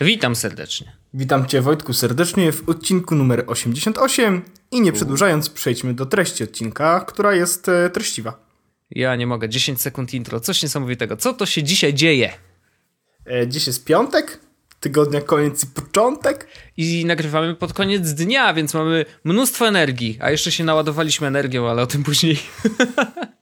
[0.00, 0.92] Witam serdecznie.
[1.14, 7.00] Witam Cię Wojtku serdecznie w odcinku numer 88 i nie przedłużając przejdźmy do treści odcinka,
[7.00, 8.48] która jest e, treściwa.
[8.90, 11.16] Ja nie mogę, 10 sekund intro, coś niesamowitego.
[11.16, 12.32] Co to się dzisiaj dzieje?
[13.26, 14.40] E, dziś jest piątek,
[14.80, 16.48] tygodnia koniec i początek.
[16.76, 21.82] I nagrywamy pod koniec dnia, więc mamy mnóstwo energii, a jeszcze się naładowaliśmy energią, ale
[21.82, 22.38] o tym później.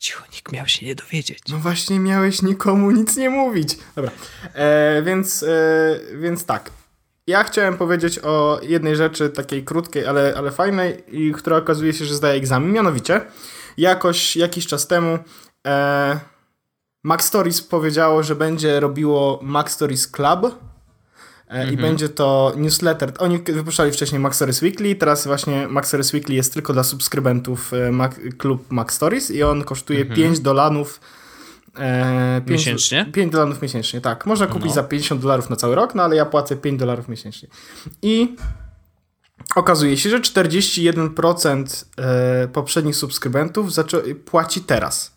[0.00, 1.38] Cicho, nikt miał się nie dowiedzieć.
[1.48, 3.78] No właśnie, miałeś nikomu nic nie mówić.
[3.96, 4.10] Dobra,
[4.54, 6.70] e, więc, e, więc tak.
[7.26, 12.04] Ja chciałem powiedzieć o jednej rzeczy, takiej krótkiej, ale, ale fajnej, i która okazuje się,
[12.04, 12.72] że zdaje egzamin.
[12.72, 13.20] Mianowicie,
[13.76, 15.18] jakoś jakiś czas temu
[15.66, 16.20] e,
[17.04, 20.58] Mac Stories powiedziało, że będzie robiło Mac Stories Club.
[21.50, 23.12] E, I będzie to newsletter.
[23.18, 27.74] Oni wypuszczali wcześniej Mac Stories Weekly, teraz właśnie Mac Stories Weekly jest tylko dla subskrybentów
[27.74, 31.00] e, Mac, klub Mac Stories i on kosztuje 5 dolarów
[31.78, 33.06] e, 5, miesięcznie?
[33.12, 34.26] 5 dolarów miesięcznie, tak.
[34.26, 34.74] Można kupić no.
[34.74, 37.48] za 50 dolarów na cały rok, no ale ja płacę 5 dolarów miesięcznie.
[38.02, 38.36] I
[39.56, 43.68] okazuje się, że 41% e, poprzednich subskrybentów
[44.24, 45.14] płaci teraz.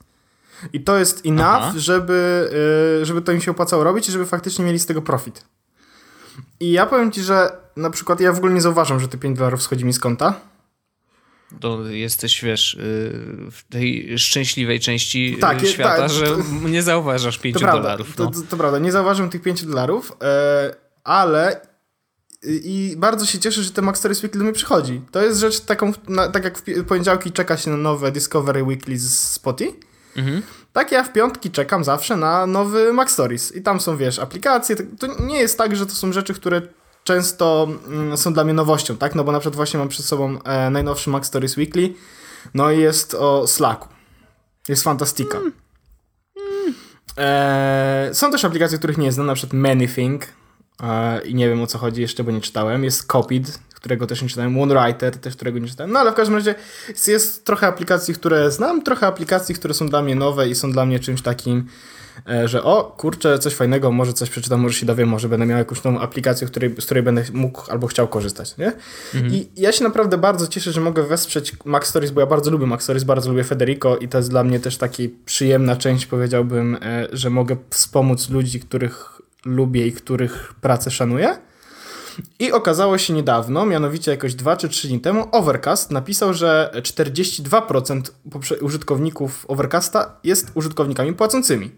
[0.73, 2.49] I to jest enough, żeby,
[3.01, 5.45] e, żeby to im się opłacało robić i żeby faktycznie mieli z tego profit.
[6.59, 9.37] I ja powiem ci, że na przykład ja w ogóle nie zauważam, że te 5
[9.37, 10.39] dolarów schodzi mi z konta.
[11.59, 12.79] To jesteś, wiesz, y,
[13.51, 16.37] w tej szczęśliwej części y, tak, świata, tak, że to,
[16.69, 18.17] nie zauważasz 5 to dolarów.
[18.17, 18.31] No.
[18.31, 21.61] To, to, prawda, nie zauważam tych 5 dolarów, e, ale
[22.45, 25.01] i bardzo się cieszę, że ten Max Stories Weekly do mnie przychodzi.
[25.11, 28.99] To jest rzecz taką, na, tak jak w poniedziałki czeka się na nowe Discovery Weekly
[28.99, 29.73] z Spotify,
[30.15, 30.41] mhm.
[30.73, 33.55] Tak ja w piątki czekam zawsze na nowy Mac Stories.
[33.55, 34.75] I tam są, wiesz, aplikacje.
[34.75, 36.61] To nie jest tak, że to są rzeczy, które
[37.03, 39.15] często mm, są dla mnie nowością, tak?
[39.15, 41.93] No bo na przykład właśnie mam przed sobą e, najnowszy Mac Stories Weekly.
[42.53, 43.87] No i jest o Slacku.
[44.67, 45.37] Jest fantastika.
[45.37, 45.53] Mm.
[47.17, 50.25] E, są też aplikacje, których nie znam, na przykład Manything.
[50.83, 52.83] E, I nie wiem o co chodzi jeszcze, bo nie czytałem.
[52.83, 55.91] Jest Copied, którego też nie czytałem, OneWriter też, którego nie czytałem.
[55.91, 56.55] No ale w każdym razie
[56.89, 60.71] jest, jest, trochę aplikacji, które znam, trochę aplikacji, które są dla mnie nowe i są
[60.71, 61.65] dla mnie czymś takim,
[62.29, 65.57] e, że o, kurczę, coś fajnego, może coś przeczytam, może się dowiem, może będę miał
[65.57, 68.71] jakąś nową aplikację, której, z której będę mógł albo chciał korzystać, nie?
[69.13, 69.33] Mhm.
[69.33, 72.65] I ja się naprawdę bardzo cieszę, że mogę wesprzeć Mac Stories, bo ja bardzo lubię
[72.65, 76.77] Mac Stories, bardzo lubię Federico i to jest dla mnie też taki przyjemna część, powiedziałbym,
[76.81, 81.37] e, że mogę wspomóc ludzi, których lubię i których pracę szanuję.
[82.39, 88.01] I okazało się niedawno, mianowicie jakoś 2 czy 3 dni temu, Overcast napisał, że 42%
[88.61, 91.71] użytkowników Overcasta jest użytkownikami płacącymi.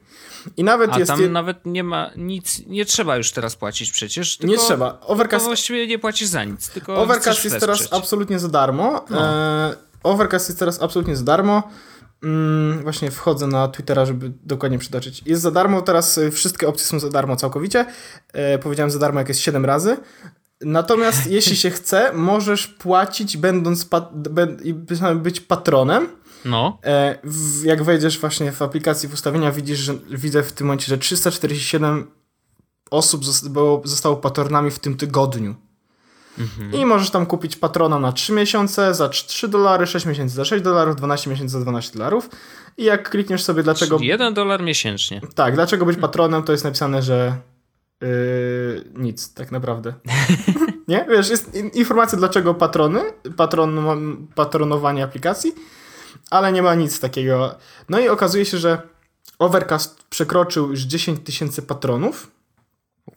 [0.57, 1.11] I nawet A jest.
[1.11, 1.29] Tam je...
[1.29, 4.39] nawet nie ma nic, nie trzeba już teraz płacić przecież.
[4.39, 4.99] nie trzeba.
[5.01, 5.45] Overcast.
[5.45, 6.69] właściwie nie płacisz za nic.
[6.69, 9.05] Tylko Overcast jest teraz absolutnie za darmo.
[9.09, 9.21] No.
[9.21, 9.75] E...
[10.03, 11.63] Overcast jest teraz absolutnie za darmo.
[12.25, 15.23] Mm, właśnie wchodzę na Twittera, żeby dokładnie przytoczyć.
[15.25, 17.85] Jest za darmo, teraz y, wszystkie opcje są za darmo całkowicie.
[18.33, 19.97] E, powiedziałem za darmo jakieś 7 razy.
[20.61, 24.11] Natomiast jeśli się chce, możesz płacić będąc pat
[25.15, 26.07] być patronem.
[26.45, 26.79] No.
[26.83, 30.87] E, w, jak wejdziesz właśnie w aplikację w ustawienia, widzisz, że widzę w tym momencie,
[30.87, 32.11] że 347
[32.91, 35.55] osób zostało, zostało patronami w tym tygodniu.
[36.39, 36.73] Mhm.
[36.73, 40.63] I możesz tam kupić patrona na 3 miesiące za 3 dolary, 6 miesięcy za 6
[40.63, 42.29] dolarów, 12 miesięcy za 12 dolarów.
[42.77, 43.97] I jak klikniesz sobie dlaczego...
[44.01, 45.21] 1 dolar miesięcznie.
[45.35, 47.37] Tak, dlaczego być patronem, to jest napisane, że
[48.01, 48.07] yy,
[48.93, 49.93] nic, tak naprawdę.
[50.87, 51.05] Nie?
[51.09, 52.99] Wiesz, jest informacja dlaczego patrony,
[53.37, 53.77] patron,
[54.35, 55.55] patronowanie aplikacji,
[56.29, 57.55] ale nie ma nic takiego.
[57.89, 58.81] No i okazuje się, że
[59.39, 62.34] Overcast przekroczył już 10 tysięcy patronów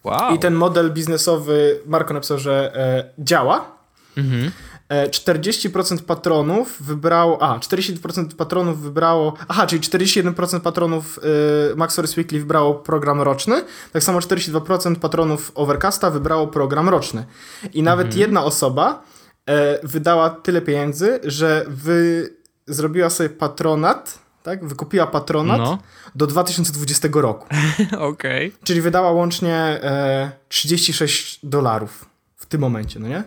[0.05, 0.35] Wow.
[0.35, 3.79] I ten model biznesowy, Marko napisał, że e, działa.
[4.17, 4.51] Mhm.
[4.89, 7.43] 40% patronów wybrało.
[7.43, 9.35] A, 40% patronów wybrało.
[9.49, 11.21] Aha, czyli 41% patronów
[11.73, 13.65] y, Maxoris Weekly wybrało program roczny.
[13.93, 17.25] Tak samo 42% patronów Overcasta wybrało program roczny.
[17.73, 18.21] I nawet mhm.
[18.21, 19.03] jedna osoba
[19.51, 22.29] y, wydała tyle pieniędzy, że wy
[22.67, 24.65] zrobiła sobie patronat tak?
[24.65, 25.79] Wykupiła patronat no.
[26.15, 27.47] do 2020 roku.
[27.93, 28.49] Okej.
[28.49, 28.65] Okay.
[28.65, 33.23] Czyli wydała łącznie e, 36 dolarów w tym momencie, no nie?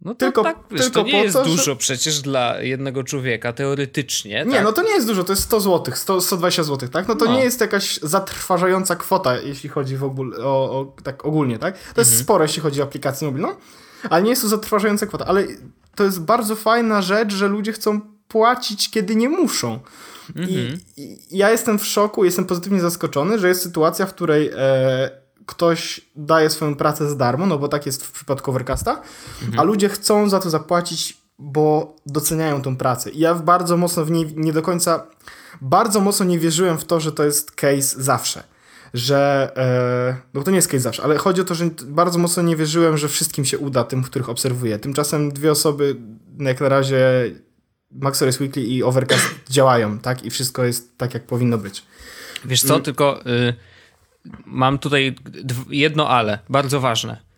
[0.00, 1.76] No to tylko, tak, wiesz, tylko to nie jest to, dużo że...
[1.76, 4.44] przecież dla jednego człowieka, teoretycznie.
[4.46, 4.64] Nie, tak?
[4.64, 7.08] no to nie jest dużo, to jest 100 zł, 100, 120 zł, tak?
[7.08, 7.32] No to no.
[7.32, 11.74] nie jest jakaś zatrważająca kwota, jeśli chodzi w ogóle, o, o tak ogólnie, tak?
[11.78, 12.24] To jest mhm.
[12.24, 13.48] sporo, jeśli chodzi o aplikację mobilną,
[14.10, 15.46] ale nie jest to zatrważająca kwota, ale
[15.94, 19.80] to jest bardzo fajna rzecz, że ludzie chcą płacić, kiedy nie muszą.
[20.36, 20.80] I, mhm.
[20.96, 25.10] I, ja jestem w szoku, jestem pozytywnie zaskoczony, że jest sytuacja, w której e,
[25.46, 29.02] ktoś daje swoją pracę za darmo, no bo tak jest w przypadku Overcasta,
[29.42, 29.58] mhm.
[29.58, 33.10] a ludzie chcą za to zapłacić, bo doceniają tą pracę.
[33.10, 35.06] I ja bardzo mocno w niej nie do końca,
[35.60, 38.42] bardzo mocno nie wierzyłem w to, że to jest case zawsze.
[38.94, 42.42] że, e, no to nie jest case zawsze, ale chodzi o to, że bardzo mocno
[42.42, 44.78] nie wierzyłem, że wszystkim się uda, tym, których obserwuję.
[44.78, 45.96] Tymczasem dwie osoby,
[46.38, 47.00] jak na razie
[47.94, 50.24] Maxoris Weekly i Overcast działają, tak?
[50.24, 51.82] I wszystko jest tak, jak powinno być.
[52.44, 53.54] Wiesz co, tylko y,
[54.46, 55.14] mam tutaj
[55.68, 57.34] jedno ale, bardzo ważne.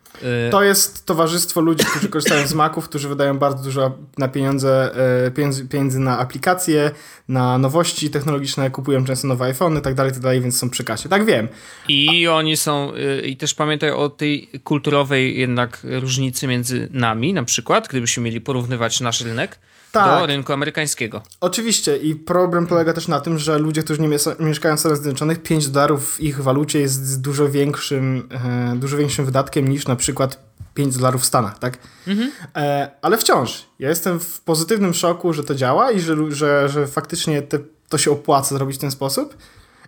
[0.48, 4.90] Y, to jest towarzystwo ludzi, którzy korzystają z Maców, którzy wydają bardzo dużo na pieniądze,
[5.26, 6.90] y, pieniędzy, pieniędzy na aplikacje,
[7.28, 11.08] na nowości technologiczne, kupują często nowe iPhony tak dalej, tak dalej, więc są przy kasie.
[11.08, 11.48] Tak wiem.
[11.88, 17.42] I oni są, y, i też pamiętaj o tej kulturowej jednak różnicy między nami, na
[17.42, 19.58] przykład, gdybyśmy mieli porównywać nasz rynek,
[20.04, 20.20] tak.
[20.20, 21.22] do rynku amerykańskiego.
[21.40, 24.08] Oczywiście i problem polega też na tym, że ludzie, którzy nie
[24.40, 29.24] mieszkają w Stanach Zjednoczonych, 5 dolarów w ich walucie jest dużo większym, e, dużo większym
[29.24, 31.78] wydatkiem niż na przykład 5 dolarów w Stanach, tak?
[32.06, 32.30] Mhm.
[32.56, 36.86] E, ale wciąż, ja jestem w pozytywnym szoku, że to działa i że, że, że
[36.86, 37.58] faktycznie te,
[37.88, 39.36] to się opłaca zrobić w ten sposób.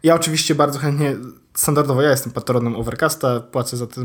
[0.02, 1.16] Ja oczywiście bardzo chętnie,
[1.58, 4.05] standardowo ja jestem patronem Overcasta, płacę za ten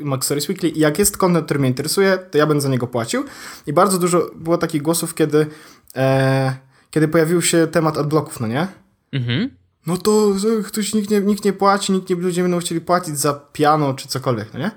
[0.00, 2.86] Max Stories Weekly i jak jest content, który mnie interesuje, to ja będę za niego
[2.86, 3.24] płacił.
[3.66, 5.46] I bardzo dużo było takich głosów, kiedy,
[5.96, 6.56] e,
[6.90, 8.66] kiedy pojawił się temat adblocków, no nie?
[9.12, 9.50] Mhm.
[9.86, 10.34] No to
[10.66, 14.08] ktoś, nikt nie, nikt nie płaci, nikt nie, ludzie będą chcieli płacić za piano czy
[14.08, 14.70] cokolwiek, no nie?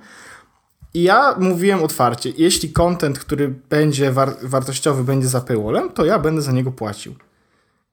[0.93, 6.19] I ja mówiłem otwarcie, jeśli content, który będzie war wartościowy, będzie za paywallem, to ja
[6.19, 7.15] będę za niego płacił.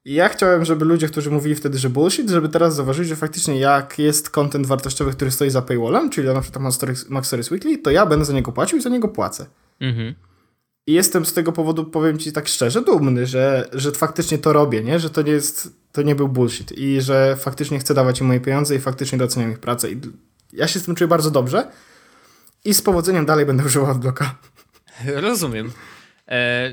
[0.05, 3.59] I ja chciałem, żeby ludzie, którzy mówili wtedy, że bullshit, żeby teraz zauważyli, że faktycznie
[3.59, 6.65] jak jest content wartościowy, który stoi za paywallem, czyli na przykład
[7.09, 9.47] Max Stories Weekly, to ja będę za niego płacił i za niego płacę.
[9.81, 10.15] Mhm.
[10.87, 14.83] I jestem z tego powodu, powiem ci tak szczerze, dumny, że, że faktycznie to robię,
[14.83, 14.99] nie?
[14.99, 18.41] że to nie jest, to nie był bullshit i że faktycznie chcę dawać im moje
[18.41, 19.91] pieniądze i faktycznie doceniam ich pracę.
[19.91, 20.01] I
[20.53, 21.71] ja się z tym czuję bardzo dobrze
[22.65, 24.35] i z powodzeniem dalej będę używał adblocka.
[25.07, 25.73] Rozumiem.
[26.29, 26.73] E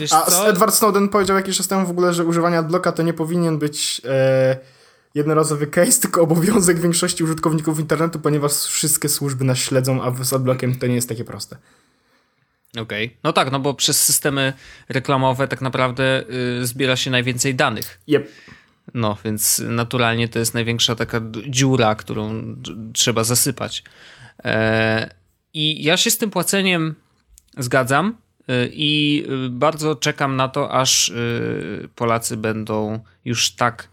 [0.00, 0.48] Wiesz A co?
[0.48, 4.00] Edward Snowden powiedział jakiś czas temu w ogóle, że używanie adblocka to nie powinien być
[4.04, 4.56] e,
[5.14, 10.78] jednorazowy case, tylko obowiązek większości użytkowników internetu, ponieważ wszystkie służby nas śledzą, a z adblockiem
[10.78, 11.56] to nie jest takie proste.
[12.70, 13.06] Okej.
[13.06, 13.18] Okay.
[13.24, 14.52] No tak, no bo przez systemy
[14.88, 16.24] reklamowe tak naprawdę
[16.62, 18.00] y, zbiera się najwięcej danych.
[18.08, 18.28] Yep.
[18.94, 22.56] No, więc naturalnie to jest największa taka dziura, którą
[22.92, 23.84] trzeba zasypać.
[24.44, 25.14] E,
[25.54, 26.94] I ja się z tym płaceniem
[27.58, 28.16] zgadzam.
[28.72, 33.88] I y, bardzo czekam na to, aż y, Polacy będą już tak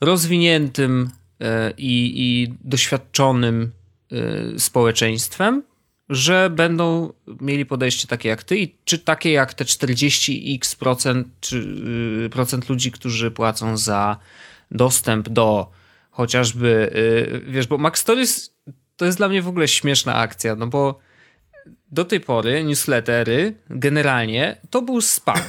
[0.00, 1.10] rozwiniętym
[1.40, 1.44] y,
[1.78, 3.72] i, i doświadczonym
[4.58, 5.62] społeczeństwem,
[6.08, 12.28] że będą mieli podejście takie jak ty i czy takie jak te 40x procent, czy,
[12.32, 14.16] procent ludzi, którzy płacą za
[14.70, 15.70] dostęp do
[16.10, 16.92] chociażby,
[17.48, 18.54] wiesz, bo Max Stories
[18.96, 20.98] to jest dla mnie w ogóle śmieszna akcja, no bo
[21.92, 25.40] do tej pory newslettery generalnie to był spam.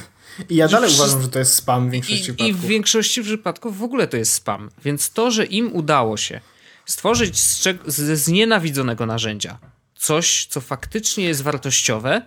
[0.48, 2.48] I ja dalej uważam, że to jest spam w większości I, przypadków.
[2.48, 4.70] I w większości przypadków w ogóle to jest spam.
[4.84, 6.40] Więc to, że im udało się
[6.86, 9.58] stworzyć z, ze znienawidzonego narzędzia
[10.00, 12.22] coś, co faktycznie jest wartościowe,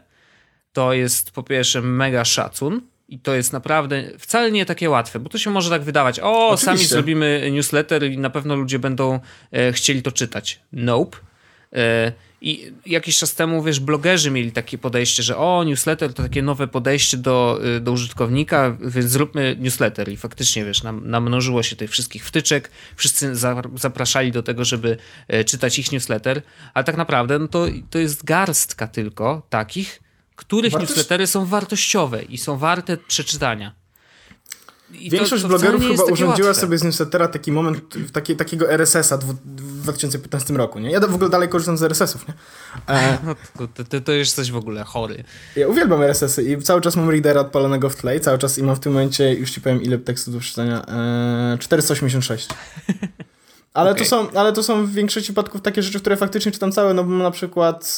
[0.73, 2.81] to jest po pierwsze mega szacun.
[3.07, 6.19] I to jest naprawdę wcale nie takie łatwe, bo to się może tak wydawać.
[6.19, 6.65] O, Oczywiście.
[6.65, 9.19] sami zrobimy newsletter i na pewno ludzie będą
[9.51, 10.59] e, chcieli to czytać.
[10.71, 11.17] Nope.
[11.73, 12.11] E,
[12.43, 16.67] i jakiś czas temu, wiesz, blogerzy mieli takie podejście, że o, newsletter to takie nowe
[16.67, 20.09] podejście do, y, do użytkownika, więc zróbmy newsletter.
[20.09, 24.97] I faktycznie, wiesz, nam, namnożyło się tych wszystkich wtyczek, wszyscy za, zapraszali do tego, żeby
[25.27, 26.41] e, czytać ich newsletter,
[26.73, 30.01] ale tak naprawdę no to, to jest garstka tylko takich,
[30.35, 30.89] których Wartość...
[30.89, 33.82] newslettery są wartościowe i są warte przeczytania.
[34.99, 36.61] I Większość to, to blogerów chyba urządziła łatwe.
[36.61, 37.79] sobie z newslettera taki moment
[38.13, 40.91] taki, takiego RSS-a w 2015 roku, nie?
[40.91, 42.33] Ja w ogóle dalej korzystam z RSS-ów, nie?
[42.95, 43.17] E...
[43.59, 45.23] No, to, to, to jesteś w ogóle chory.
[45.55, 48.75] Ja uwielbiam RSS-y i cały czas mam readera odpalonego w tle cały czas i mam
[48.75, 51.57] w tym momencie, już ci powiem ile tekstu do przeczytania, e...
[51.59, 52.47] 486.
[53.73, 54.03] Ale, okay.
[54.03, 57.03] to są, ale to są w większości przypadków takie rzeczy, które faktycznie czytam całe, no
[57.03, 57.97] bo mam na przykład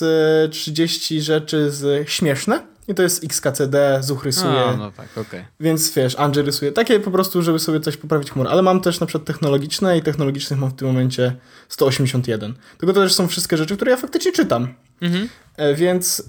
[0.52, 4.60] 30 e, rzeczy z śmieszne i to jest XKCD, Zuch rysuje.
[4.60, 5.18] A, no tak.
[5.18, 5.46] Okay.
[5.60, 6.72] Więc wiesz, Andrzej rysuje.
[6.72, 8.48] Takie po prostu, żeby sobie coś poprawić chmur.
[8.48, 11.36] Ale mam też na przykład technologiczne i technologicznych mam w tym momencie
[11.70, 12.54] 181.
[12.78, 14.74] Tylko to też są wszystkie rzeczy, które ja faktycznie czytam.
[15.02, 15.30] Mhm.
[15.58, 16.24] E, więc,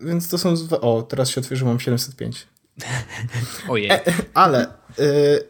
[0.00, 0.54] e, więc to są...
[0.80, 2.46] O, teraz się otworzyło, mam 705.
[3.68, 3.90] Ojej.
[3.90, 4.00] E,
[4.34, 4.70] ale e,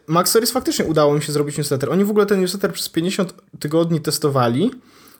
[0.07, 1.89] Maxoris faktycznie udało mi się zrobić newsletter.
[1.89, 4.71] Oni w ogóle ten newsletter przez 50 tygodni testowali,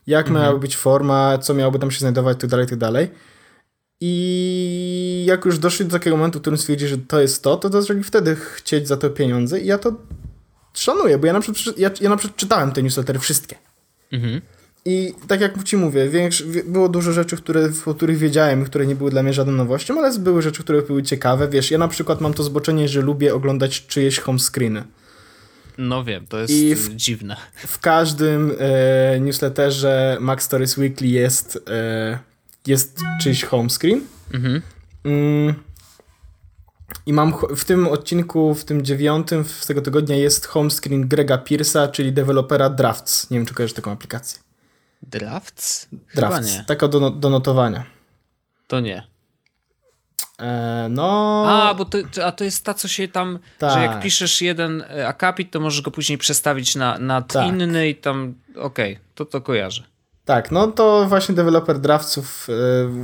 [0.08, 0.46] jak mhm.
[0.46, 3.10] miała być forma, co miałoby tam się znajdować, tak dalej, tak dalej.
[4.02, 7.82] I jak już doszli do takiego momentu, w którym stwierdzi, że to jest to, to
[7.82, 9.96] zaczęli wtedy chcieć za to pieniądze i ja to
[10.74, 13.56] szanuję, bo ja na przykład, ja, ja na przykład czytałem te newslettery wszystkie.
[14.12, 14.42] Mhm.
[14.86, 18.96] I tak jak ci mówię, większy, było dużo rzeczy, które, o których wiedziałem, które nie
[18.96, 21.48] były dla mnie żadną nowością, ale były rzeczy, które były ciekawe.
[21.48, 24.84] Wiesz, ja na przykład mam to zboczenie, że lubię oglądać czyjeś home screeny.
[25.78, 27.36] No wiem, to jest I w, dziwne.
[27.56, 32.20] W każdym e, newsletterze Mac Stories Weekly jest, e,
[32.68, 34.02] jest czyjś home screen.
[34.34, 34.62] Mhm.
[35.04, 35.56] Mm.
[37.06, 41.38] I mam w tym odcinku, w tym dziewiątym z tego tygodnia jest home screen Grega
[41.38, 43.30] Pierce'a, czyli dewelopera Drafts.
[43.30, 44.40] Nie wiem, czy kojarzysz taką aplikację.
[45.02, 45.88] Drafts?
[46.16, 47.84] Drafts, taka do, do notowania.
[48.68, 49.08] To nie.
[50.40, 51.46] E, no.
[51.48, 53.74] A, bo to, a to jest ta, co się tam, tak.
[53.74, 54.04] że jak tak.
[54.04, 57.48] piszesz jeden e, akapit, to możesz go później przestawić na, na tak.
[57.48, 59.84] inny i tam, okej, okay, to to kojarzę.
[60.30, 62.54] Tak, no to właśnie deweloper Draftsów e,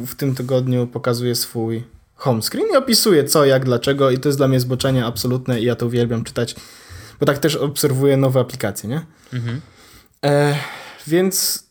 [0.05, 1.83] w tym tygodniu pokazuje swój
[2.15, 5.65] home screen i opisuje co, jak, dlaczego i to jest dla mnie zboczenie absolutne i
[5.65, 6.55] ja to uwielbiam czytać,
[7.19, 9.05] bo tak też obserwuję nowe aplikacje, nie?
[9.33, 9.61] Mhm.
[10.25, 10.55] E,
[11.07, 11.63] więc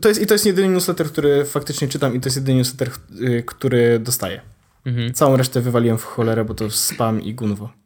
[0.00, 2.90] to jest, i to jest jedyny newsletter, który faktycznie czytam i to jest jedyny newsletter,
[3.20, 4.40] y, który dostaję.
[4.86, 5.14] Mhm.
[5.14, 7.83] Całą resztę wywaliłem w cholerę, bo to spam i gunwo.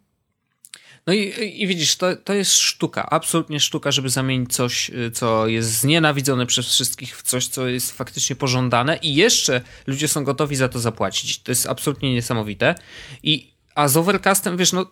[1.09, 5.47] No i, i widzisz, to, to jest sztuka, absolutnie sztuka, żeby zamienić coś, y, co
[5.47, 10.57] jest znienawidzone przez wszystkich, w coś, co jest faktycznie pożądane i jeszcze ludzie są gotowi
[10.57, 11.43] za to zapłacić.
[11.43, 12.75] To jest absolutnie niesamowite.
[13.23, 14.87] I, a z Overcastem, wiesz, no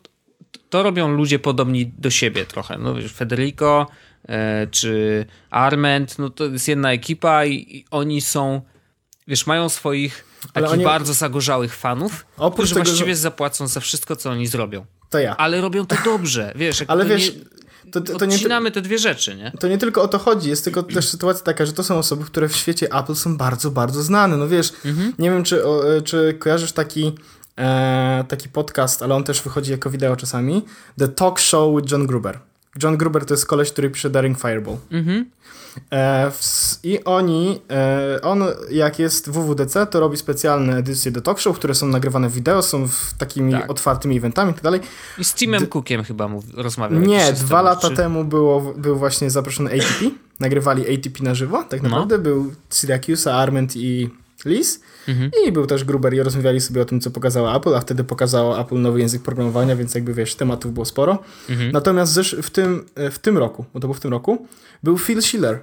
[0.70, 2.78] to robią ludzie podobni do siebie trochę.
[2.78, 3.86] No wiesz, Federico
[4.28, 8.60] e, czy Arment, no to jest jedna ekipa i, i oni są,
[9.28, 10.84] wiesz, mają swoich takich oni...
[10.84, 13.20] bardzo zagorzałych fanów, Oprócz którzy tego, właściwie że...
[13.20, 14.86] zapłacą za wszystko, co oni zrobią.
[15.10, 15.36] To ja.
[15.36, 16.84] Ale robią to dobrze, wiesz.
[16.88, 17.34] Ale wiesz...
[17.34, 17.56] Nie...
[17.92, 19.52] To, to, nie, te dwie rzeczy, nie?
[19.60, 22.24] To nie tylko o to chodzi, jest tylko też sytuacja taka, że to są osoby,
[22.24, 24.36] które w świecie Apple są bardzo, bardzo znane.
[24.36, 25.12] No wiesz, mhm.
[25.18, 27.12] nie wiem, czy, o, czy kojarzysz taki,
[27.58, 30.64] e, taki podcast, ale on też wychodzi jako wideo czasami.
[30.98, 32.38] The Talk Show with John Gruber.
[32.82, 34.76] John Gruber to jest koleś, który pisze Daring Fireball.
[34.90, 35.26] Mhm.
[35.92, 36.30] E,
[36.82, 41.56] I oni, e, on jak jest w WWDC, to robi specjalne edycje do talk show,
[41.56, 43.70] które są nagrywane wideo, są w takimi tak.
[43.70, 44.80] otwartymi eventami i tak dalej.
[45.18, 47.00] I z Timem D Cookiem chyba mów, rozmawiał.
[47.00, 47.96] Nie, dwa lata czy...
[47.96, 50.10] temu było, był właśnie zaproszony ATP.
[50.40, 51.88] Nagrywali ATP na żywo, tak no.
[51.88, 52.16] naprawdę.
[52.16, 52.22] No.
[52.22, 54.10] Był Syracuse, Arment i
[54.46, 54.80] Liz.
[55.08, 55.30] Mhm.
[55.46, 58.60] I był też Gruber i rozmawiali sobie o tym, co pokazała Apple, a wtedy pokazało
[58.60, 61.18] Apple nowy język programowania, więc jakby wiesz, tematów było sporo.
[61.50, 61.72] Mhm.
[61.72, 64.46] Natomiast w tym, w tym roku, bo to był w tym roku,
[64.82, 65.60] był Phil Schiller.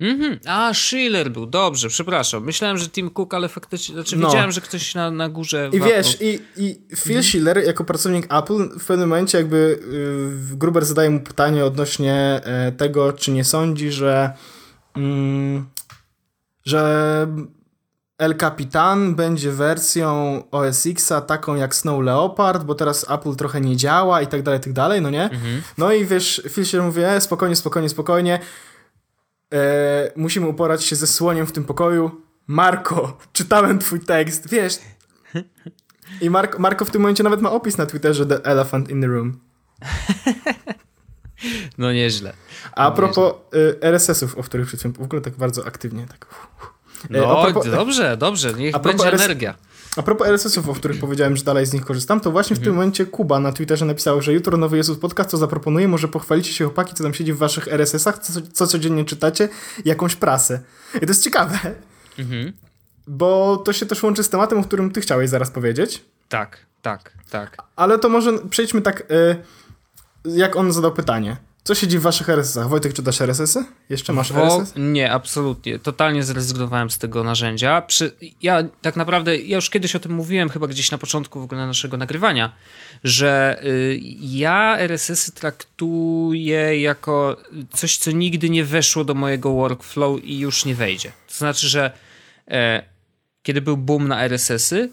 [0.00, 0.38] Mhm.
[0.46, 2.44] A, Schiller był, dobrze, przepraszam.
[2.44, 4.28] Myślałem, że Tim Cook, ale faktycznie, znaczy no.
[4.28, 5.70] widziałem, że ktoś na, na górze...
[5.72, 7.22] I wiesz, i, i Phil mhm.
[7.22, 9.78] Schiller jako pracownik Apple w pewnym momencie jakby
[10.50, 14.32] yy, Gruber zadaje mu pytanie odnośnie yy, tego, czy nie sądzi, że
[14.96, 15.62] yy,
[16.64, 17.26] że
[18.20, 23.76] El Capitan będzie wersją OS Xa taką jak Snow Leopard, bo teraz Apple trochę nie
[23.76, 25.24] działa i tak dalej, tak dalej, no nie?
[25.24, 25.62] Mhm.
[25.78, 28.38] No i wiesz, Phil się mówi, e, spokojnie, spokojnie, spokojnie,
[29.52, 32.10] e, musimy uporać się ze słoniem w tym pokoju.
[32.46, 34.78] Marko, czytałem twój tekst, wiesz.
[36.20, 39.06] I Marko, Marko w tym momencie nawet ma opis na Twitterze The Elephant in the
[39.06, 39.40] Room.
[41.78, 42.32] No nieźle.
[42.72, 43.80] A no propos nieźle.
[43.80, 46.26] RSS-ów, o których przed chwilą w ogóle tak bardzo aktywnie tak...
[46.26, 46.79] E,
[47.10, 49.54] no, propos, dobrze, dobrze, niech będzie RS, energia.
[49.96, 52.62] A propos RSS-ów, o których powiedziałem, że dalej z nich korzystam, to właśnie mhm.
[52.62, 52.76] w tym mhm.
[52.76, 56.64] momencie Kuba na Twitterze napisał, że jutro nowy Jezus Podcast, co zaproponuje, może pochwalicie się
[56.64, 59.48] chłopaki, co tam siedzi w waszych RSS-ach, co, co codziennie czytacie,
[59.84, 60.60] jakąś prasę.
[60.94, 61.58] I to jest ciekawe,
[62.18, 62.52] mhm.
[63.06, 66.04] bo to się też łączy z tematem, o którym ty chciałeś zaraz powiedzieć.
[66.28, 67.56] Tak, tak, tak.
[67.76, 69.36] Ale to może przejdźmy tak, y,
[70.24, 71.36] jak on zadał pytanie.
[71.70, 72.68] Co siedzi w waszych RSS-ach?
[72.68, 73.64] Wojtek, czytasz RSS-y?
[73.88, 74.72] Jeszcze masz Wo RSS?
[74.76, 75.78] Nie, absolutnie.
[75.78, 77.82] Totalnie zrezygnowałem z tego narzędzia.
[77.82, 78.12] Przy,
[78.42, 81.66] ja tak naprawdę, ja już kiedyś o tym mówiłem, chyba gdzieś na początku w ogóle
[81.66, 82.52] naszego nagrywania,
[83.04, 87.36] że y, ja RSS-y traktuję jako
[87.72, 91.12] coś, co nigdy nie weszło do mojego workflow i już nie wejdzie.
[91.28, 91.92] To znaczy, że
[92.48, 92.82] e,
[93.42, 94.90] kiedy był boom na RSS-y,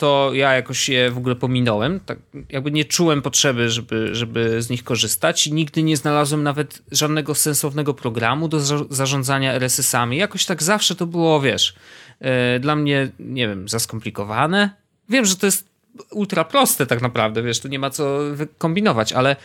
[0.00, 2.00] to ja jakoś je w ogóle pominąłem.
[2.00, 6.82] Tak, jakby nie czułem potrzeby, żeby, żeby z nich korzystać i nigdy nie znalazłem nawet
[6.92, 10.16] żadnego sensownego programu do za zarządzania RSS-ami.
[10.16, 11.74] Jakoś tak zawsze to było, wiesz,
[12.20, 12.28] yy,
[12.60, 14.70] dla mnie, nie wiem, za skomplikowane.
[15.08, 15.68] Wiem, że to jest
[16.10, 18.18] ultra proste tak naprawdę, wiesz, tu nie ma co
[18.58, 19.36] kombinować, ale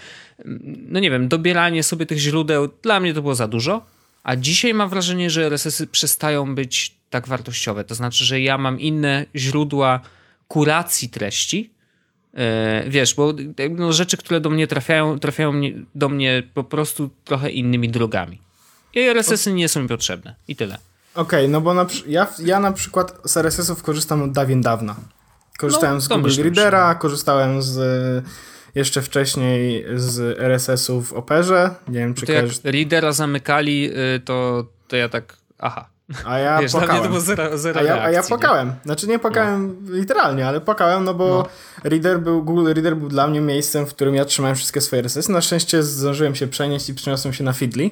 [0.45, 3.85] mm, no nie wiem, dobieranie sobie tych źródeł dla mnie to było za dużo,
[4.23, 7.83] a dzisiaj mam wrażenie, że RSS-y przestają być tak wartościowe.
[7.83, 9.99] To znaczy, że ja mam inne źródła
[10.47, 11.73] kuracji treści.
[12.33, 13.33] E, wiesz, bo
[13.71, 15.53] no, rzeczy, które do mnie trafiają, trafiają
[15.95, 18.41] do mnie po prostu trochę innymi drogami.
[18.93, 20.35] I RSS-y nie są mi potrzebne.
[20.47, 20.77] I tyle.
[21.15, 24.95] Okej, okay, no bo na, ja, ja na przykład z RSS-ów korzystam od dawien dawna.
[25.57, 27.01] Korzystałem no, z Google Readera, myślę.
[27.01, 28.25] korzystałem z
[28.75, 31.75] jeszcze wcześniej z RSS-ów w Operze.
[31.87, 35.89] Nie wiem, czy to jak Readera zamykali, y, to, to ja tak, aha,
[36.25, 37.03] A ja Wiesz, płakałem.
[37.03, 38.73] to było zero, zero a, ja, a ja reakcji, płakałem.
[38.85, 39.95] Znaczy nie płakałem no.
[39.95, 41.89] literalnie, ale płakałem, no bo no.
[41.89, 45.29] Reader był, Google Reader był dla mnie miejscem, w którym ja trzymałem wszystkie swoje RSS.
[45.29, 47.91] Na szczęście zdążyłem się przenieść i przeniosłem się na Feedly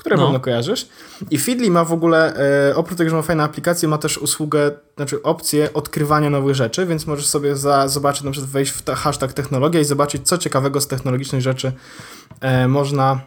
[0.00, 0.22] które no.
[0.22, 0.88] pewno kojarzysz.
[1.30, 2.36] I Feedly ma w ogóle,
[2.70, 6.86] e, oprócz tego, że ma fajne aplikacje, ma też usługę, znaczy opcję odkrywania nowych rzeczy,
[6.86, 10.80] więc możesz sobie za, zobaczyć, na przykład wejść w hashtag technologia i zobaczyć, co ciekawego
[10.80, 11.72] z technologicznych rzeczy
[12.40, 13.20] e, można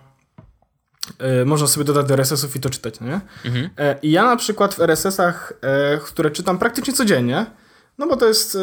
[1.46, 3.22] można sobie dodać do RSS-ów i to czytać, nie?
[3.46, 3.70] Mhm.
[3.78, 7.46] E, I ja na przykład w RSS-ach, e, które czytam praktycznie codziennie,
[7.98, 8.58] no bo to jest,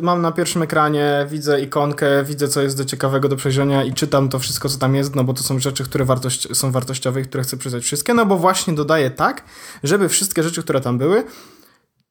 [0.00, 4.28] mam na pierwszym ekranie, widzę ikonkę, widzę co jest do ciekawego do przejrzenia i czytam
[4.28, 7.24] to wszystko, co tam jest, no bo to są rzeczy, które wartość, są wartościowe i
[7.24, 9.44] które chcę przeczytać wszystkie, no bo właśnie dodaję tak,
[9.82, 11.24] żeby wszystkie rzeczy, które tam były,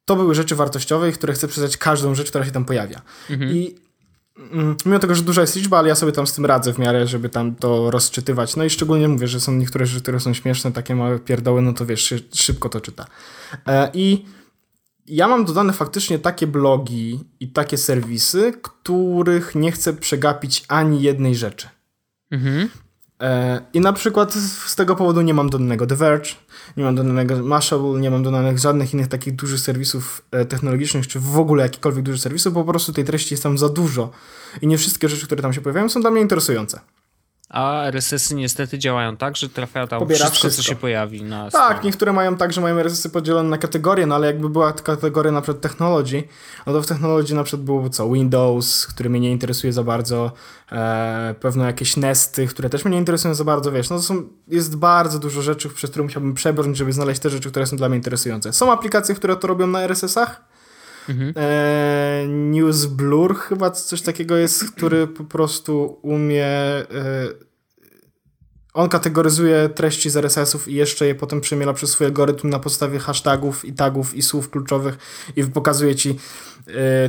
[0.06, 3.02] to były rzeczy wartościowe i które chcę przeczytać każdą rzecz, która się tam pojawia.
[3.30, 3.52] Mhm.
[3.52, 3.75] I
[4.86, 7.08] mimo tego, że duża jest liczba, ale ja sobie tam z tym radzę w miarę,
[7.08, 8.56] żeby tam to rozczytywać.
[8.56, 11.74] No i szczególnie mówię, że są niektóre rzeczy, które są śmieszne, takie małe pierdoły, no
[11.74, 13.06] to wiesz, szybko to czyta.
[13.68, 14.25] E, I
[15.06, 21.36] ja mam dodane faktycznie takie blogi i takie serwisy, których nie chcę przegapić ani jednej
[21.36, 21.68] rzeczy.
[22.32, 22.70] Mhm.
[23.22, 24.34] E, I na przykład
[24.65, 26.29] z tego powodu nie mam dodanego The Verge,
[26.77, 31.20] nie mam dodanego Mashable, nie mam dodanych żadnych innych takich dużych serwisów e, technologicznych, czy
[31.20, 34.12] w ogóle jakikolwiek duży serwisów, po prostu tej treści jest tam za dużo.
[34.62, 36.79] I nie wszystkie rzeczy, które tam się pojawiają, są dla mnie interesujące.
[37.53, 41.83] A RSS-y niestety działają tak, że trafiają tam wszystko, wszystko, co się pojawi na Tak,
[41.83, 45.41] niektóre mają tak, że mają RSS-y podzielone na kategorie, no ale jakby była kategoria na
[45.41, 46.24] przykład technology,
[46.65, 48.10] no to w technologii na przykład byłoby co?
[48.10, 50.31] Windows, który mnie nie interesuje za bardzo,
[50.72, 54.24] e, pewno jakieś Nesty, które też mnie nie interesują za bardzo, wiesz, no to są,
[54.48, 57.89] jest bardzo dużo rzeczy, przez które musiałbym przebrnąć, żeby znaleźć te rzeczy, które są dla
[57.89, 58.53] mnie interesujące.
[58.53, 60.52] Są aplikacje, które to robią na RSS-ach,
[61.10, 61.33] Mhm.
[61.36, 66.45] E, News Blur chyba coś takiego jest, który po prostu umie.
[66.45, 66.83] E,
[68.74, 73.00] on kategoryzuje treści z RSS-ów i jeszcze je potem przemiela przez swój algorytm na podstawie
[73.00, 74.98] hashtagów i tagów i słów kluczowych
[75.36, 76.19] i pokazuje ci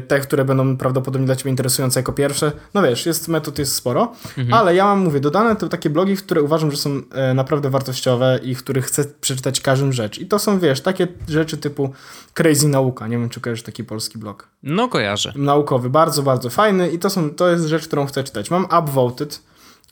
[0.09, 2.53] te, które będą prawdopodobnie dla Ciebie interesujące jako pierwsze.
[2.75, 4.55] No wiesz, jest metod jest sporo, mhm.
[4.55, 8.41] ale ja mam, mówię, dodane to takie blogi, które uważam, że są e, naprawdę wartościowe
[8.43, 10.19] i w których chcę przeczytać każdą rzecz.
[10.19, 11.93] I to są, wiesz, takie rzeczy typu
[12.35, 13.07] Crazy Nauka.
[13.07, 14.49] Nie wiem, czy kojarzysz taki polski blog.
[14.63, 15.33] No, kojarzę.
[15.37, 18.51] Naukowy, bardzo, bardzo fajny i to, są, to jest rzecz, którą chcę czytać.
[18.51, 19.41] Mam Upvoted,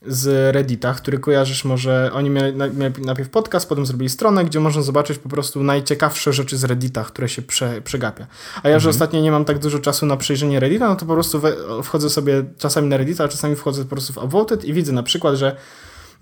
[0.06, 4.82] z Reddita, który kojarzysz może, oni mieli, mieli najpierw podcast, potem zrobili stronę, gdzie można
[4.82, 8.26] zobaczyć po prostu najciekawsze rzeczy z Reddita, które się prze, przegapia.
[8.54, 8.80] A ja, mhm.
[8.80, 11.52] że ostatnio nie mam tak dużo czasu na przejrzenie Reddita, no to po prostu we,
[11.82, 15.02] wchodzę sobie czasami na Reddita, a czasami wchodzę po prostu w Upvoted i widzę na
[15.02, 15.56] przykład, że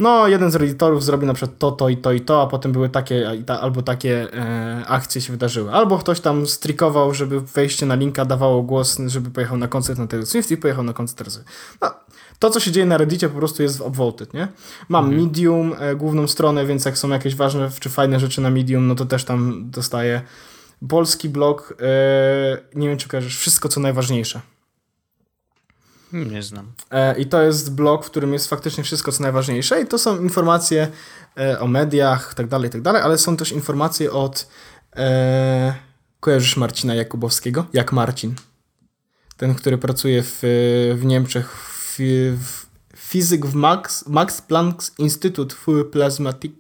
[0.01, 2.73] no, jeden z redditorów zrobił na przykład to, to i to i to, a potem
[2.73, 5.73] były takie albo takie e, akcje się wydarzyły.
[5.73, 10.07] Albo ktoś tam strikował, żeby wejście na linka dawało głos, żeby pojechał na koncert na
[10.07, 11.79] Taylor Swift i pojechał na koncert Taylor Swift.
[11.83, 11.91] No,
[12.41, 14.49] to, co się dzieje na Reddicie, po prostu jest w Upvoted, nie?
[14.89, 15.23] Mam mhm.
[15.23, 18.95] Medium, e, główną stronę, więc jak są jakieś ważne czy fajne rzeczy na Medium, no
[18.95, 20.23] to też tam dostaję.
[20.89, 24.41] Polski blog, e, nie wiem, czy kojarzysz, wszystko, co najważniejsze.
[26.13, 26.73] Nie znam.
[26.91, 30.21] E, I to jest blog, w którym jest faktycznie wszystko, co najważniejsze i to są
[30.21, 30.89] informacje
[31.39, 34.49] e, o mediach, tak dalej, tak dalej, ale są też informacje od
[34.97, 35.75] e,
[36.21, 37.67] kojarzysz Marcina Jakubowskiego?
[37.73, 38.35] Jak Marcin.
[39.37, 40.39] Ten, który pracuje w,
[40.95, 41.70] w Niemczech
[42.97, 46.55] fizyk w Max, Max Planck Institute for Plasmatic,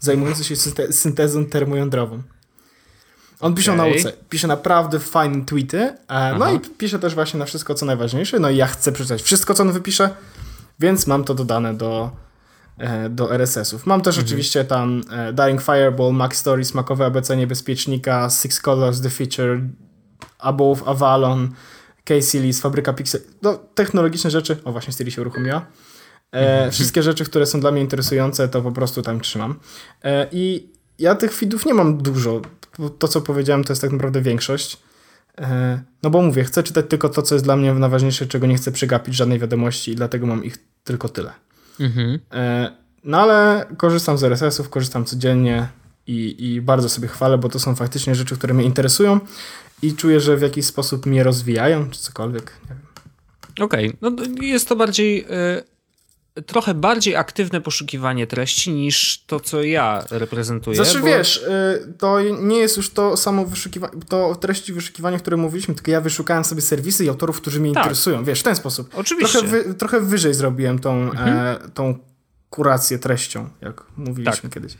[0.00, 0.56] zajmujący się
[0.90, 2.22] syntezą termojądrową.
[3.40, 3.86] On pisze okay.
[3.86, 7.86] o nauce, pisze naprawdę fajne tweety, e, no i pisze też właśnie na wszystko, co
[7.86, 10.10] najważniejsze, no i ja chcę przeczytać wszystko, co on wypisze,
[10.80, 12.10] więc mam to dodane do,
[12.78, 13.86] e, do RSS-ów.
[13.86, 14.26] Mam też mhm.
[14.26, 19.60] oczywiście tam e, Dying Fireball, Max Stories, Smakowe ABC Niebezpiecznika, Six Colors, The Feature,
[20.38, 21.48] Above Avalon,
[22.04, 25.66] K-Series, Fabryka Pixel, no technologiczne rzeczy, o właśnie Siri się uruchomiła.
[26.32, 26.70] E, mhm.
[26.70, 29.60] wszystkie rzeczy, które są dla mnie interesujące, to po prostu tam trzymam.
[30.04, 32.42] E, I ja tych feedów nie mam dużo.
[32.98, 34.78] To, co powiedziałem, to jest tak naprawdę większość.
[35.38, 38.56] E, no bo mówię, chcę czytać tylko to, co jest dla mnie najważniejsze, czego nie
[38.56, 41.32] chcę przegapić żadnej wiadomości i dlatego mam ich tylko tyle.
[41.80, 42.18] Mhm.
[42.32, 42.72] E,
[43.04, 45.68] no ale korzystam z RSS-ów, korzystam codziennie
[46.06, 49.20] i, i bardzo sobie chwalę, bo to są faktycznie rzeczy, które mnie interesują
[49.82, 52.52] i czuję, że w jakiś sposób mnie rozwijają, czy cokolwiek.
[53.60, 53.96] Okej, okay.
[54.00, 55.26] no jest to bardziej.
[56.38, 60.76] Y, trochę bardziej aktywne poszukiwanie treści niż to, co ja reprezentuję.
[60.76, 61.06] Znaczy bo...
[61.06, 65.90] wiesz, y, to nie jest już to samo wyszukiwanie, to treści wyszukiwania, które mówiliśmy, tylko
[65.90, 67.82] ja wyszukałem sobie serwisy i autorów, którzy mnie tak.
[67.82, 68.24] interesują.
[68.24, 68.90] Wiesz, w ten sposób.
[68.94, 69.38] Oczywiście.
[69.38, 71.36] Trochę, wy, trochę wyżej zrobiłem tą, mhm.
[71.36, 71.98] e, tą
[72.52, 74.52] kurację treścią, jak mówiliśmy tak.
[74.52, 74.72] kiedyś.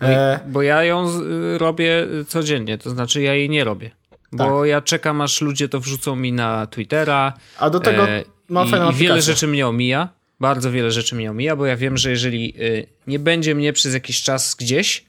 [0.00, 0.40] E...
[0.48, 1.10] Bo ja ją
[1.58, 3.90] robię codziennie, to znaczy ja jej nie robię.
[4.32, 4.68] Bo tak.
[4.68, 7.32] ja czekam, aż ludzie to wrzucą mi na Twittera.
[7.58, 10.08] A do tego e, ma fajną I, I wiele rzeczy mnie omija.
[10.40, 13.94] Bardzo wiele rzeczy mnie omija, bo ja wiem, że jeżeli y, nie będzie mnie przez
[13.94, 15.04] jakiś czas gdzieś,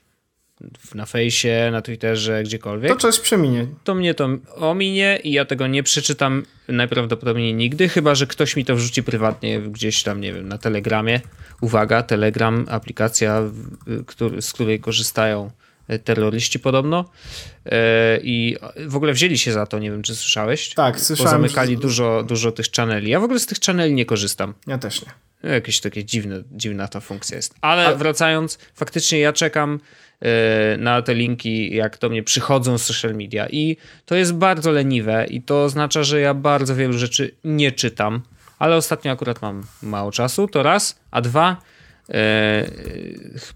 [0.94, 2.92] na fejsie, na Twitterze, gdziekolwiek.
[2.92, 3.66] To coś przeminie.
[3.84, 8.64] To mnie to ominie i ja tego nie przeczytam najprawdopodobniej nigdy, chyba że ktoś mi
[8.64, 11.20] to wrzuci prywatnie gdzieś tam, nie wiem, na Telegramie.
[11.60, 13.42] Uwaga, Telegram, aplikacja,
[14.40, 15.50] z której korzystają
[16.04, 17.04] terroryści podobno
[17.66, 20.74] e, i w ogóle wzięli się za to, nie wiem czy słyszałeś.
[20.74, 21.30] Tak, słyszałem.
[21.30, 21.80] Zamykali że...
[21.80, 23.10] dużo, dużo tych channeli.
[23.10, 24.54] Ja w ogóle z tych channeli nie korzystam.
[24.66, 25.12] Ja też nie.
[25.50, 27.54] Jakieś takie dziwne, dziwna ta funkcja jest.
[27.60, 27.94] Ale A...
[27.94, 29.78] wracając, faktycznie ja czekam e,
[30.78, 35.26] na te linki, jak do mnie przychodzą z social media i to jest bardzo leniwe
[35.30, 38.22] i to oznacza, że ja bardzo wielu rzeczy nie czytam,
[38.58, 41.56] ale ostatnio akurat mam mało czasu, to raz, a dwa,
[42.10, 42.64] E,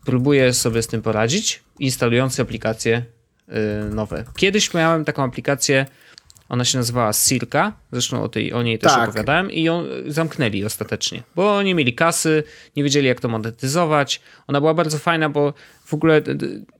[0.04, 3.02] próbuję sobie z tym poradzić, instalując aplikacje
[3.48, 4.24] e, nowe.
[4.36, 5.86] Kiedyś miałem taką aplikację,
[6.48, 9.08] ona się nazywała Circa, zresztą o, tej, o niej też tak.
[9.08, 12.42] opowiadałem i ją zamknęli ostatecznie, bo nie mieli kasy,
[12.76, 14.20] nie wiedzieli jak to monetyzować.
[14.46, 16.22] Ona była bardzo fajna, bo w ogóle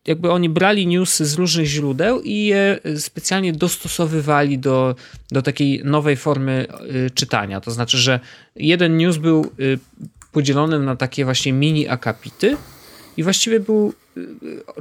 [0.06, 4.94] jakby oni brali newsy z różnych źródeł i je specjalnie dostosowywali do,
[5.30, 6.66] do takiej nowej formy
[7.06, 7.60] e, czytania.
[7.60, 8.20] To znaczy, że
[8.56, 9.50] jeden news był
[10.32, 12.56] podzielony na takie właśnie mini akapity
[13.16, 13.92] i właściwie był y,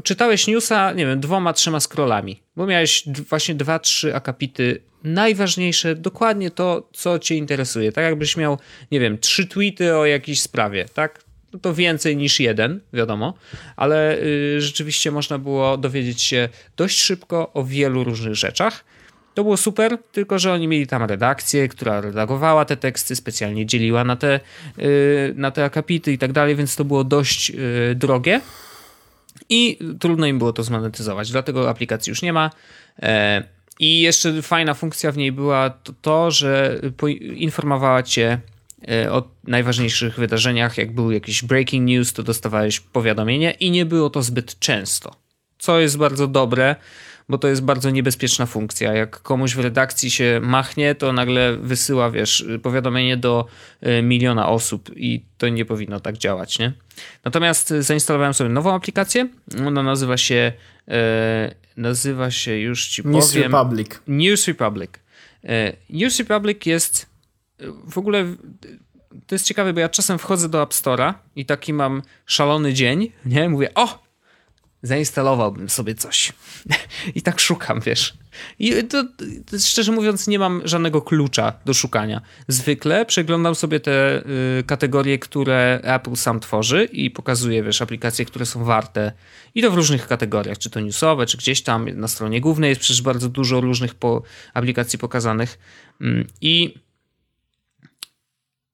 [0.03, 6.51] czytałeś newsa, nie wiem, dwoma, trzema scrollami, bo miałeś właśnie dwa, trzy akapity najważniejsze, dokładnie
[6.51, 7.91] to, co cię interesuje.
[7.91, 8.57] Tak jakbyś miał,
[8.91, 11.23] nie wiem, trzy tweety o jakiejś sprawie, tak?
[11.53, 13.33] No to więcej niż jeden, wiadomo,
[13.75, 18.83] ale y, rzeczywiście można było dowiedzieć się dość szybko o wielu różnych rzeczach.
[19.33, 24.03] To było super, tylko że oni mieli tam redakcję, która redagowała te teksty, specjalnie dzieliła
[24.03, 24.39] na te,
[24.77, 24.85] yy,
[25.35, 28.41] na te akapity i tak dalej, więc to było dość yy, drogie
[29.49, 32.51] i trudno im było to zmonetyzować, dlatego aplikacji już nie ma.
[33.01, 33.43] E,
[33.79, 36.81] I jeszcze fajna funkcja w niej była to, to że
[37.35, 38.39] informowała cię
[38.87, 40.77] e, o najważniejszych wydarzeniach.
[40.77, 45.15] Jak był jakiś breaking news, to dostawałeś powiadomienie i nie było to zbyt często.
[45.57, 46.75] Co jest bardzo dobre,
[47.29, 48.93] bo to jest bardzo niebezpieczna funkcja.
[48.93, 53.45] Jak komuś w redakcji się machnie, to nagle wysyła, wiesz, powiadomienie do
[53.81, 56.73] e, miliona osób i to nie powinno tak działać, nie?
[57.23, 59.27] Natomiast zainstalowałem sobie nową aplikację.
[59.67, 60.53] Ona nazywa się
[60.87, 64.01] e, nazywa się już ci News powiem Republic.
[64.07, 64.91] News Republic.
[65.43, 67.17] E, News Republic jest
[67.87, 68.25] w ogóle
[69.27, 73.11] to jest ciekawe, bo ja czasem wchodzę do App Store'a i taki mam szalony dzień,
[73.25, 73.49] nie?
[73.49, 74.06] Mówię, o,
[74.87, 76.33] zainstalowałbym sobie coś.
[77.15, 78.13] I tak szukam, wiesz.
[78.59, 79.03] I to,
[79.45, 82.21] to, szczerze mówiąc, nie mam żadnego klucza do szukania.
[82.47, 84.23] Zwykle przeglądam sobie te
[84.59, 89.11] y, kategorie, które Apple sam tworzy i pokazuje, wiesz, aplikacje, które są warte.
[89.55, 92.81] I to w różnych kategoriach, czy to newsowe, czy gdzieś tam na stronie głównej jest
[92.81, 94.21] przecież bardzo dużo różnych po,
[94.53, 95.59] aplikacji pokazanych.
[96.01, 96.73] Mm, I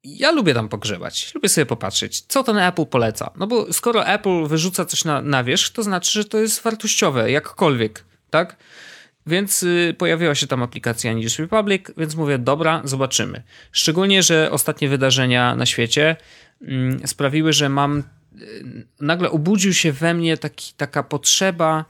[0.03, 3.31] ja lubię tam pogrzebać, lubię sobie popatrzeć, co ten Apple poleca.
[3.35, 7.31] No bo skoro Apple wyrzuca coś na, na wierzch, to znaczy, że to jest wartościowe,
[7.31, 8.57] jakkolwiek, tak?
[9.27, 13.43] Więc y, pojawiła się tam aplikacja News Republic, więc mówię, dobra, zobaczymy.
[13.71, 16.15] Szczególnie, że ostatnie wydarzenia na świecie
[16.61, 18.03] y, sprawiły, że mam.
[18.41, 21.85] Y, nagle obudził się we mnie taki, taka potrzeba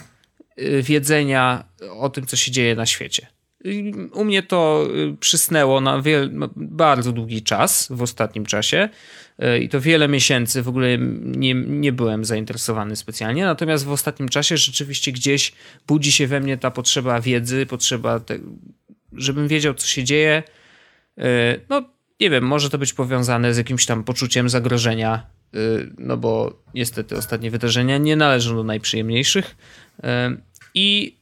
[0.60, 1.64] y, wiedzenia
[2.00, 3.28] o tym, co się dzieje na świecie.
[4.14, 8.90] U mnie to y, przysnęło na wiel, bardzo długi czas w ostatnim czasie
[9.44, 14.30] y, i to wiele miesięcy w ogóle nie, nie byłem zainteresowany specjalnie, natomiast w ostatnim
[14.30, 15.54] czasie rzeczywiście gdzieś
[15.88, 18.40] budzi się we mnie ta potrzeba wiedzy, potrzeba, te,
[19.14, 20.44] żebym wiedział, co się dzieje.
[21.18, 21.24] Y,
[21.70, 25.26] no, nie wiem, może to być powiązane z jakimś tam poczuciem zagrożenia,
[25.98, 29.56] no bo niestety ostatnie wydarzenia nie należą do najprzyjemniejszych.
[30.74, 31.18] I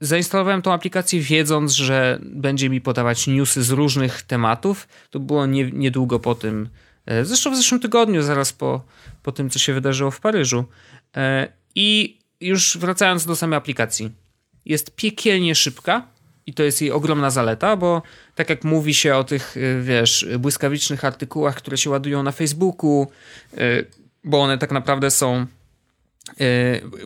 [0.00, 4.88] Zainstalowałem tą aplikację wiedząc, że będzie mi podawać newsy z różnych tematów.
[5.10, 6.68] To było nie, niedługo po tym,
[7.06, 8.82] e, zresztą w zeszłym tygodniu, zaraz po,
[9.22, 10.64] po tym, co się wydarzyło w Paryżu.
[11.16, 14.10] E, I już wracając do samej aplikacji.
[14.64, 16.06] Jest piekielnie szybka
[16.46, 18.02] i to jest jej ogromna zaleta, bo
[18.34, 23.06] tak jak mówi się o tych, e, wiesz, błyskawicznych artykułach, które się ładują na Facebooku,
[24.24, 25.46] bo one tak naprawdę są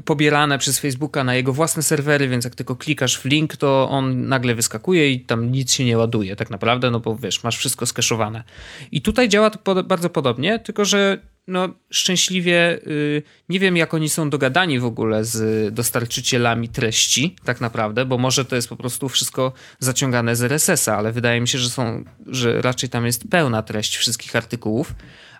[0.04, 4.28] pobierane przez Facebooka na jego własne serwery, więc jak tylko klikasz w link, to on
[4.28, 7.87] nagle wyskakuje i tam nic się nie ładuje tak naprawdę, no bo wiesz, masz wszystko
[7.87, 8.44] skeszowane.
[8.92, 13.94] I tutaj działa to pod bardzo podobnie, tylko że no szczęśliwie yy, nie wiem jak
[13.94, 18.76] oni są dogadani w ogóle z dostarczycielami treści tak naprawdę, bo może to jest po
[18.76, 23.31] prostu wszystko zaciągane z RSS-a, ale wydaje mi się, że są, że raczej tam jest
[23.31, 24.94] pełna treść wszystkich artykułów,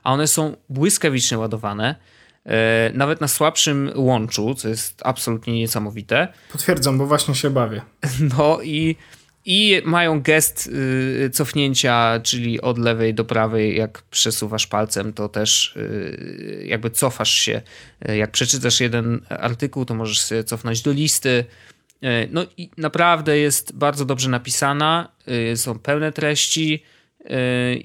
[0.05, 1.95] a one są błyskawicznie ładowane
[2.95, 6.29] nawet na słabszym łączu, co jest absolutnie niesamowite.
[6.53, 7.81] Potwierdzam, bo właśnie się bawię.
[8.39, 8.97] No i,
[9.45, 10.67] I mają gest
[11.27, 17.31] y, cofnięcia, czyli od lewej do prawej, jak przesuwasz palcem, to też y, jakby cofasz
[17.31, 17.63] się.
[18.09, 21.45] Y, jak przeczytasz jeden artykuł, to możesz sobie cofnąć do listy.
[22.05, 25.09] Y, no i naprawdę jest bardzo dobrze napisana,
[25.53, 26.83] y, są pełne treści.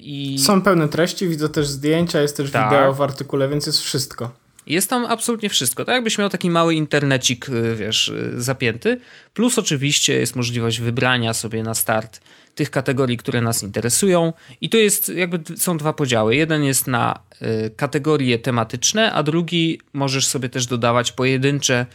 [0.00, 2.70] I Są pełne treści, widzę też zdjęcia, jest też Tak.
[2.70, 4.43] wideo w artykule, więc jest wszystko.
[4.66, 5.84] Jest tam absolutnie wszystko.
[5.84, 9.00] Tak jakbyś miał taki mały internecik, y, wiesz, y, zapięty.
[9.34, 12.20] Plus oczywiście jest możliwość wybrania sobie na start
[12.54, 14.32] tych kategorii, które nas interesują.
[14.60, 16.36] I to jest, jakby są dwa podziały.
[16.36, 21.86] Jeden jest na y, kategorie tematyczne, a drugi możesz sobie też dodawać pojedyncze,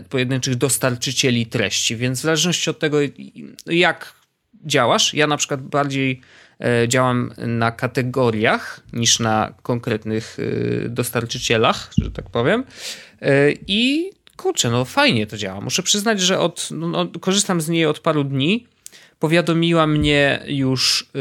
[0.00, 1.96] y, pojedynczych dostarczycieli treści.
[1.96, 2.98] Więc w zależności od tego,
[3.66, 4.18] jak
[4.64, 6.20] działasz, ja na przykład bardziej e,
[6.88, 10.36] działam na kategoriach niż na konkretnych
[10.84, 12.64] e, dostarczycielach, że tak powiem.
[13.22, 15.60] E, I kurczę, no fajnie to działa.
[15.60, 18.66] Muszę przyznać, że od, no, no, korzystam z niej od paru dni.
[19.18, 21.18] Powiadomiła mnie już e,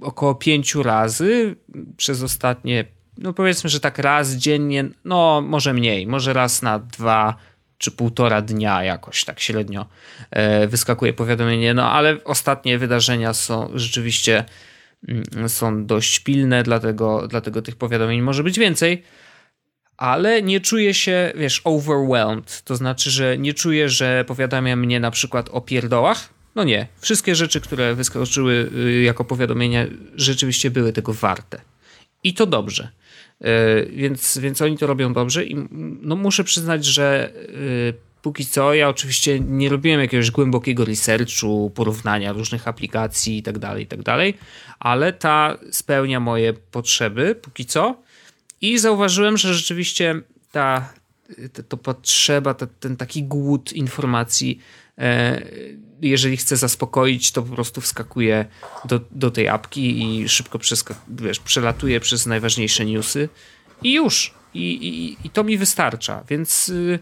[0.00, 1.56] około pięciu razy
[1.96, 2.84] przez ostatnie,
[3.18, 7.36] no powiedzmy, że tak raz dziennie, no może mniej, może raz na dwa
[7.78, 9.86] czy półtora dnia jakoś tak średnio
[10.30, 14.44] e, wyskakuje powiadomienie, no ale ostatnie wydarzenia są rzeczywiście
[15.08, 19.02] mm, są dość pilne, dlatego, dlatego tych powiadomień może być więcej,
[19.96, 25.10] ale nie czuję się, wiesz, overwhelmed, to znaczy, że nie czuję, że powiadamia mnie na
[25.10, 31.12] przykład o pierdołach, no nie, wszystkie rzeczy, które wyskoczyły y, jako powiadomienia rzeczywiście były tego
[31.12, 31.60] warte
[32.26, 32.88] i to dobrze.
[33.40, 35.56] E, Więc, więc oni to robią dobrze i
[36.02, 42.32] no muszę przyznać, że y, póki co ja oczywiście nie robiłem jakiegoś głębokiego researchu, porównania
[42.32, 44.00] różnych aplikacji i tak dalej, i tak
[44.78, 48.02] ale ta spełnia moje potrzeby póki co
[48.60, 50.14] i zauważyłem, że rzeczywiście
[50.52, 50.92] ta
[51.52, 54.85] to, to potrzeba, ta, ten taki głód informacji, e,
[56.02, 58.46] jeżeli chcę zaspokoić, to po prostu wskakuje
[58.84, 60.58] do, do tej apki i szybko
[61.08, 63.28] wiesz, przelatuje przez najważniejsze newsy
[63.82, 64.34] i już.
[64.54, 66.98] I, i, I to mi wystarcza, więc y,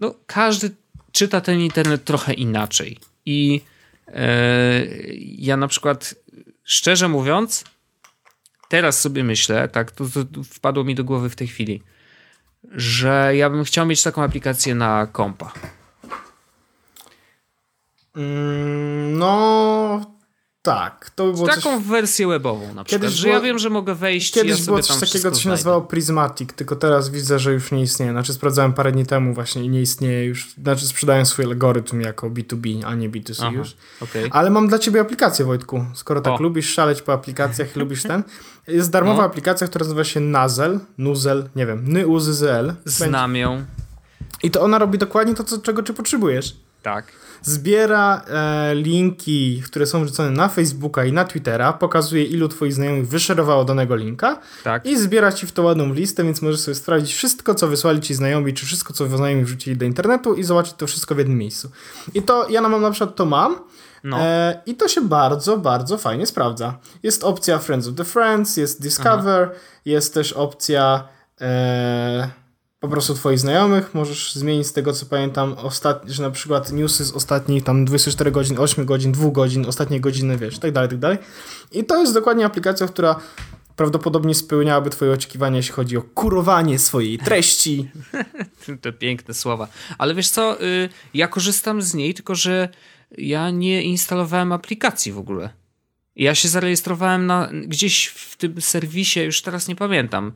[0.00, 0.70] no, każdy
[1.12, 2.98] czyta ten internet trochę inaczej.
[3.26, 3.60] I
[4.08, 4.86] e,
[5.18, 6.14] ja na przykład,
[6.64, 7.64] szczerze mówiąc,
[8.68, 11.82] teraz sobie myślę, tak, to, to wpadło mi do głowy w tej chwili,
[12.70, 15.52] że ja bym chciał mieć taką aplikację na kompa.
[18.16, 20.00] Mm, no,
[20.62, 21.10] tak.
[21.14, 21.82] To by było Taką coś...
[21.86, 24.82] wersję webową na przykład, Kiedyś że było- ja wiem, że mogę wejść Kiedyś ja było
[24.82, 28.12] coś takiego, co się nazywało Prismatic, tylko teraz widzę, że już nie istnieje.
[28.12, 30.54] Znaczy sprawdzałem parę dni temu właśnie i nie istnieje już.
[30.62, 33.76] Znaczy sprzedają swój algorytm jako B2B, a nie B2C Aha, już.
[34.00, 34.28] okej.
[34.30, 35.84] Ale mam dla ciebie aplikację, Wojtku.
[35.94, 36.42] Skoro tak O.
[36.42, 38.22] lubisz szaleć po aplikacjach i lubisz ten.
[38.68, 39.24] Jest darmowa No.
[39.26, 42.72] aplikacja, która nazywa się Nazel, Nuzel, nie wiem, Nyuzl.
[42.84, 43.64] Znam ją,
[44.42, 46.56] I to ona robi dokładnie to, co, czego ty potrzebujesz.
[46.82, 47.04] Tak.
[47.42, 53.08] Zbiera e, linki, które są wrzucone na Facebooka i na Twittera, pokazuje ilu twoich znajomych
[53.08, 54.86] wyszerowało danego linka Tak.
[54.86, 58.14] i zbiera ci w to ładną listę, więc możesz sobie sprawdzić wszystko, co wysłali ci
[58.14, 61.70] znajomi, czy wszystko, co znajomi wrzucili do internetu i zobaczyć to wszystko w jednym miejscu.
[62.14, 63.56] I to, ja mam na przykład to mam
[64.04, 64.18] No.
[64.20, 66.78] e, i to się bardzo, bardzo fajnie sprawdza.
[67.02, 69.50] Jest opcja Friends of the Friends, jest Discover,
[69.84, 71.04] jest też opcja
[71.40, 72.30] e,
[72.82, 76.02] po prostu twoich znajomych, możesz zmienić z tego, co pamiętam, ostat...
[76.06, 80.38] że na przykład newsy z ostatnich tam 24 godzin, 8 godzin, 2 godzin, ostatnie godziny,
[80.38, 81.18] wiesz, tak dalej, tak dalej.
[81.72, 83.20] I to jest dokładnie aplikacja, która
[83.76, 87.90] prawdopodobnie spełniałaby twoje oczekiwania, jeśli chodzi o kurowanie swojej treści.
[88.82, 89.68] Te piękne słowa.
[89.98, 92.68] Ale wiesz co, y, ja korzystam z niej, tylko że
[93.18, 95.50] ja nie instalowałem aplikacji w ogóle.
[96.16, 100.32] Ja się zarejestrowałem na, gdzieś w tym serwisie, już teraz nie pamiętam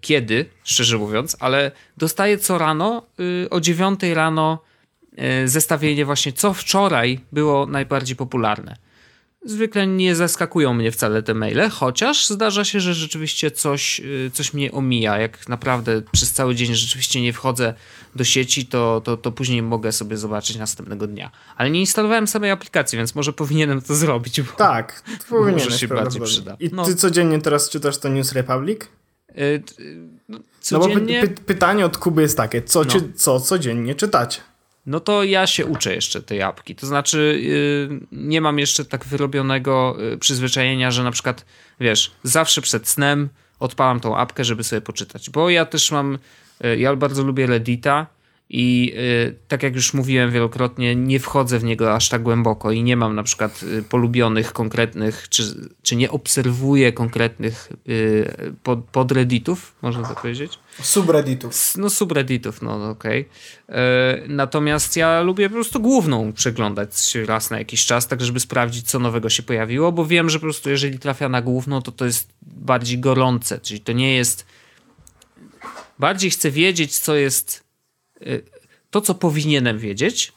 [0.00, 3.06] kiedy, szczerze mówiąc, ale dostaję co rano,
[3.44, 4.58] y, o 9 rano
[5.44, 8.76] y, zestawienie właśnie, co wczoraj było najbardziej popularne.
[9.44, 14.54] Zwykle nie zaskakują mnie wcale te maile, chociaż zdarza się, że rzeczywiście coś, y, coś
[14.54, 15.18] mnie omija.
[15.18, 17.74] Jak naprawdę przez cały dzień rzeczywiście nie wchodzę
[18.16, 21.30] do sieci, to, to, to później mogę sobie zobaczyć następnego dnia.
[21.56, 24.40] Ale nie instalowałem samej aplikacji, więc może powinienem to zrobić.
[24.42, 24.52] Bo...
[24.52, 26.56] Tak, powinieneś Może się bardziej przyda.
[26.60, 26.84] I No.
[26.84, 28.80] ty codziennie teraz czytasz to News Republic?
[29.38, 29.96] Y, y,
[30.28, 30.38] no,
[30.72, 32.90] No bo py codziennie, py pytanie od Kuby jest takie, co, No.
[33.16, 34.40] co codziennie czytacie?
[34.86, 36.74] no to ja się uczę jeszcze tej apki.
[36.74, 41.44] To znaczy, y, nie mam jeszcze tak wyrobionego y, przyzwyczajenia, że na przykład,
[41.80, 43.28] wiesz, zawsze przed snem
[43.60, 45.30] odpalam tą apkę, żeby sobie poczytać.
[45.30, 46.18] Bo ja też mam,
[46.64, 48.06] y, ja bardzo lubię Reddita
[48.54, 52.82] I y, tak jak już mówiłem wielokrotnie, nie wchodzę w niego aż tak głęboko i
[52.82, 55.42] nie mam na przykład y, polubionych konkretnych, czy,
[55.82, 60.58] czy nie obserwuję konkretnych y, pod, podredditów, można tak powiedzieć.
[60.82, 61.72] Subredditów.
[61.76, 63.28] No subredditów, no okej.
[63.68, 64.28] Okay.
[64.28, 68.98] Natomiast ja lubię po prostu główną przeglądać raz na jakiś czas, tak żeby sprawdzić, co
[68.98, 72.28] nowego się pojawiło, bo wiem, że po prostu jeżeli trafia na główną, to to jest
[72.42, 74.46] bardziej gorące, czyli to nie jest...
[75.98, 77.61] Bardziej chcę wiedzieć, co jest
[78.90, 80.32] to, co powinienem wiedzieć,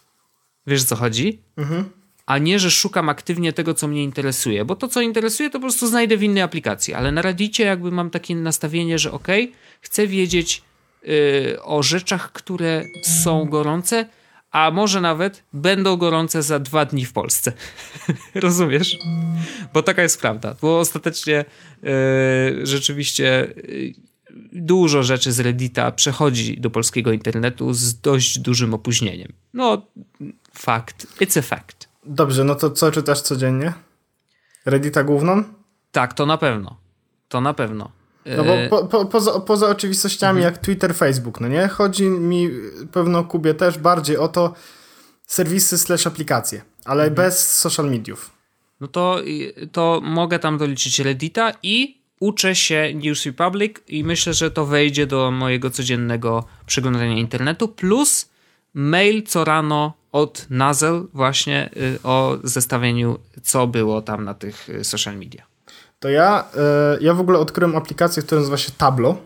[0.67, 1.89] wiesz co chodzi, mhm.
[2.25, 5.61] a nie, że szukam aktywnie tego, co mnie interesuje, bo to, co interesuje, to po
[5.61, 9.27] prostu znajdę w innej aplikacji, ale na Reddicie jakby mam takie nastawienie, że ok,
[9.81, 10.61] chcę wiedzieć
[11.03, 14.05] yy, o rzeczach, które są gorące,
[14.51, 17.51] a może nawet będą gorące za dwa dni w Polsce.
[18.35, 18.97] Rozumiesz?
[19.73, 20.55] Bo taka jest prawda.
[20.61, 21.45] Bo ostatecznie
[21.83, 23.93] yy, rzeczywiście yy,
[24.53, 29.33] dużo rzeczy z Reddita przechodzi do polskiego internetu z dość dużym opóźnieniem.
[29.53, 29.87] No,
[30.53, 31.07] fakt.
[31.21, 31.89] It's a fact.
[32.05, 33.73] Dobrze, no to co czytasz codziennie?
[34.65, 35.43] Reddita główną?
[35.91, 36.77] Tak, to na pewno.
[37.27, 37.91] To na pewno.
[38.37, 40.53] No bo e, po, po, poza, poza oczywistościami mhm.
[40.53, 41.67] jak Twitter, Facebook, no nie?
[41.67, 42.49] Chodzi mi
[42.91, 44.53] pewno Kubie też bardziej o to
[45.27, 47.15] serwisy slash aplikacje, ale mhm.
[47.15, 48.31] bez social mediów.
[48.79, 49.21] No to,
[49.71, 55.07] to mogę tam doliczyć Reddita i uczę się News Republic i myślę, że to wejdzie
[55.07, 58.29] do mojego codziennego przeglądania internetu, plus
[58.73, 64.83] mail co rano od Nazel właśnie y, o zestawieniu, co było tam na tych y,
[64.83, 65.43] social media.
[65.99, 66.45] To ja,
[66.99, 69.17] y, ja w ogóle odkryłem aplikację, która nazywa się Tableau.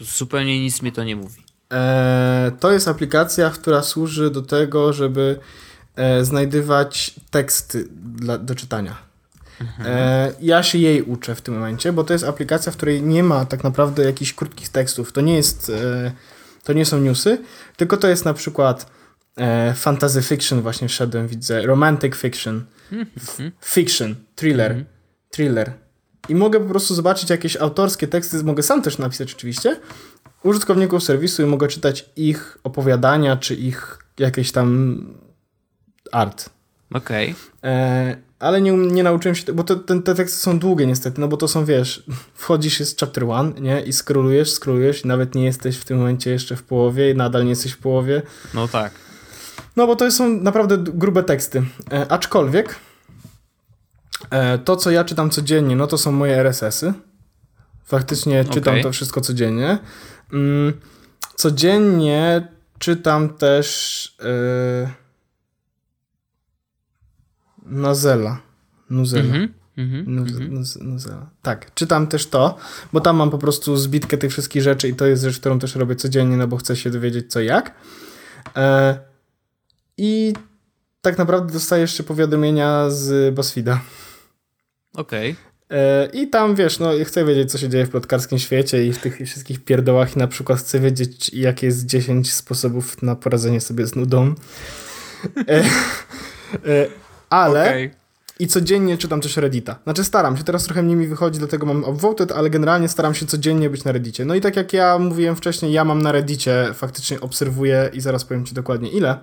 [0.00, 1.42] Zupełnie nic mi to nie mówi.
[1.72, 5.38] E, to jest aplikacja, która służy do tego, żeby
[5.96, 9.09] e, znajdywać teksty dla, do czytania.
[9.84, 13.22] E, ja się jej uczę w tym momencie, bo to jest aplikacja, w której nie
[13.22, 15.12] ma tak naprawdę jakichś krótkich tekstów.
[15.12, 16.12] To nie jest, e,
[16.64, 17.38] to nie są newsy,
[17.76, 18.90] tylko to jest na przykład
[19.36, 22.64] e, fantasy fiction właśnie wszedłem, widzę, romantic fiction,
[23.64, 24.84] fiction, thriller,
[25.30, 25.72] thriller.
[26.28, 29.80] I mogę po prostu zobaczyć jakieś autorskie teksty, mogę sam też napisać oczywiście,
[30.42, 34.98] użytkowników serwisu i mogę czytać ich opowiadania, czy ich jakieś tam
[36.12, 36.50] art.
[36.94, 37.34] Okej.
[37.62, 41.28] Okay ale nie, nie nauczyłem się, bo to, te, te teksty są długie niestety, no
[41.28, 42.02] bo to są, wiesz,
[42.34, 46.30] wchodzisz jest chapter one, nie, i scrollujesz, scrollujesz i nawet nie jesteś w tym momencie
[46.30, 48.22] jeszcze w połowie i nadal nie jesteś w połowie.
[48.54, 48.92] No tak.
[49.76, 51.62] No bo to są naprawdę grube teksty.
[51.92, 52.76] E, aczkolwiek
[54.30, 56.92] e, to, co ja czytam codziennie, no to są moje RSS-y.
[57.84, 58.82] Faktycznie czytam okay.
[58.82, 59.78] to wszystko codziennie.
[60.32, 60.72] Mm,
[61.36, 62.48] codziennie
[62.78, 64.16] czytam też...
[64.24, 64.99] E,
[67.70, 68.40] Nozela.
[68.90, 69.34] Nuzela.
[69.34, 70.50] Mm -hmm.
[70.50, 71.30] Nuz, Nuzela.
[71.42, 72.56] Tak, czytam też to,
[72.92, 75.74] bo tam mam po prostu zbitkę tych wszystkich rzeczy i to jest rzecz, którą też
[75.74, 77.74] robię codziennie, no bo chcę się dowiedzieć co jak.
[78.56, 78.98] E,
[79.96, 80.32] I
[81.00, 83.80] tak naprawdę dostaję jeszcze powiadomienia z BuzzFeeda.
[84.94, 85.30] Okej.
[85.30, 85.78] Okay.
[85.78, 88.98] E, I tam wiesz, no chcę wiedzieć, co się dzieje w plotkarskim świecie i w
[88.98, 93.86] tych wszystkich pierdołach, i na przykład chcę wiedzieć, jakie jest 10 sposobów na poradzenie sobie
[93.86, 94.34] z nudą.
[97.30, 97.90] Ale okay.
[98.38, 99.78] i codziennie czytam też Reddita.
[99.84, 103.26] Znaczy staram się, teraz trochę mniej mi wychodzi, dlatego mam upvoted, ale generalnie staram się
[103.26, 104.24] codziennie być na Reddicie.
[104.24, 108.24] No i tak jak ja mówiłem wcześniej, ja mam na Reddicie, faktycznie obserwuję i zaraz
[108.24, 109.18] powiem ci dokładnie ile.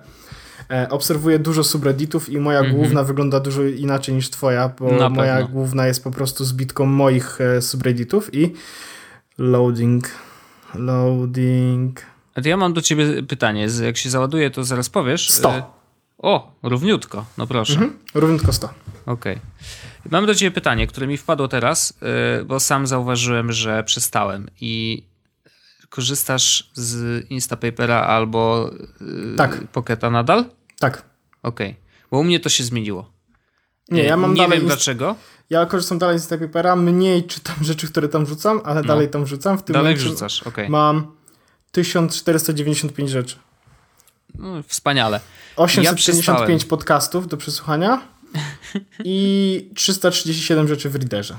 [0.70, 2.76] E, obserwuję dużo subredditów i moja mm -hmm.
[2.76, 5.48] główna wygląda dużo inaczej niż twoja, bo na moja pewno.
[5.48, 8.52] główna jest po prostu zbitką moich e, subredditów i
[9.38, 10.08] loading,
[10.74, 12.00] loading...
[12.34, 15.30] A to ja mam do ciebie pytanie, jak się załaduje, to zaraz powiesz.
[15.30, 15.77] 100.
[16.18, 17.72] O, równiutko, no proszę.
[17.72, 18.68] Mhm, równiutko 100.
[19.06, 19.34] Okej.
[19.34, 19.38] Okay.
[20.10, 21.94] Mam do ciebie pytanie, które mi wpadło teraz,
[22.38, 25.02] yy, bo sam zauważyłem, że przestałem i
[25.88, 29.66] korzystasz z Instapapera albo yy, tak.
[29.72, 30.44] Pocketa nadal?
[30.78, 31.02] Tak.
[31.42, 31.82] Okej, okay.
[32.10, 33.12] bo u mnie to się zmieniło.
[33.90, 35.16] Nie, ja mam Nie dalej wiem dlaczego.
[35.50, 38.88] Ja korzystam dalej z Instapapera, mniej czytam rzeczy, które tam wrzucam, ale no.
[38.88, 39.58] dalej tam wrzucam.
[39.58, 40.52] W tym dalej wrzucasz, okej.
[40.52, 40.68] Okay.
[40.68, 41.16] Mam
[41.72, 43.36] 1495 rzeczy.
[44.38, 45.20] No, wspaniale.
[45.56, 48.00] 855 ja podcastów do przesłuchania
[49.04, 51.36] i 337 rzeczy w Readerze.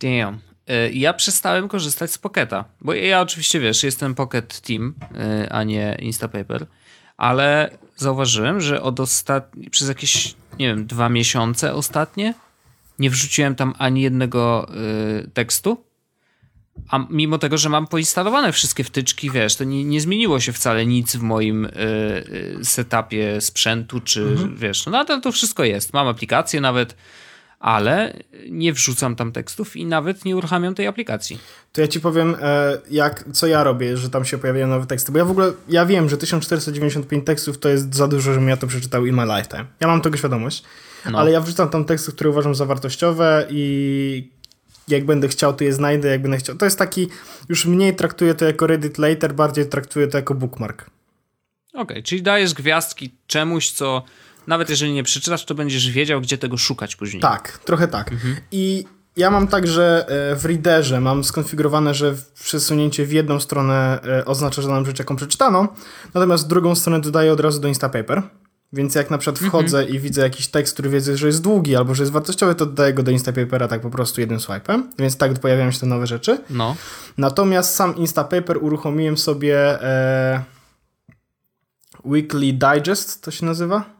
[0.00, 0.38] Damn.
[0.66, 5.62] E, ja przestałem korzystać z Pocketa, bo ja oczywiście, wiesz, jestem Pocket Team, e, a
[5.64, 6.66] nie Instapaper,
[7.16, 12.34] ale zauważyłem, że od ostatni, przez jakieś, nie wiem, dwa miesiące ostatnie
[12.98, 14.70] nie wrzuciłem tam ani jednego
[15.24, 15.84] y, tekstu
[16.88, 20.86] a mimo tego, że mam poinstalowane wszystkie wtyczki, wiesz, to nie, nie zmieniło się wcale
[20.86, 21.70] nic w moim y,
[22.62, 24.56] setupie sprzętu, czy mhm.
[24.56, 25.92] wiesz, no nadal to wszystko jest.
[25.92, 26.96] Mam aplikację nawet,
[27.60, 28.16] ale
[28.50, 31.38] nie wrzucam tam tekstów i nawet nie uruchamiam tej aplikacji.
[31.72, 35.12] To ja ci powiem, e, jak, co ja robię, że tam się pojawiają nowe teksty.
[35.12, 38.56] Bo ja w ogóle, ja wiem, że 1495 tekstów to jest za dużo, żebym ja
[38.56, 39.66] to przeczytał in my lifetime.
[39.80, 40.62] Ja mam tego świadomość.
[41.10, 41.18] No.
[41.18, 44.30] Ale ja wrzucam tam teksty, które uważam za wartościowe i
[44.90, 46.56] jak będę chciał, to je znajdę, jak będę chciał.
[46.56, 47.08] To jest taki,
[47.48, 50.90] już mniej traktuję to jako Reddit later, bardziej traktuję to jako bookmark.
[51.72, 54.02] Okej, okay, czyli dajesz gwiazdki czemuś, co
[54.46, 57.22] nawet jeżeli nie przeczytasz, to będziesz wiedział, gdzie tego szukać później.
[57.22, 58.12] Tak, trochę tak.
[58.12, 58.36] Mhm.
[58.52, 58.84] I
[59.16, 64.68] ja mam także w Readerze mam skonfigurowane, że przesunięcie w jedną stronę e, oznacza, że
[64.68, 65.68] nam rzecz jaką przeczytano,
[66.14, 68.22] natomiast drugą stronę dodaję od razu do Instapaper.
[68.72, 69.50] Więc jak na przykład mhm.
[69.50, 72.66] wchodzę i widzę jakiś tekst, który wiedzę, że jest długi albo że jest wartościowy, to
[72.66, 76.06] dodaję go do Instapapera tak po prostu jednym swipe'em, więc tak pojawiają się te nowe
[76.06, 76.38] rzeczy.
[76.50, 76.76] No.
[77.18, 80.44] Natomiast sam Instapaper uruchomiłem sobie e,
[82.04, 83.99] Weekly Digest, to się nazywa?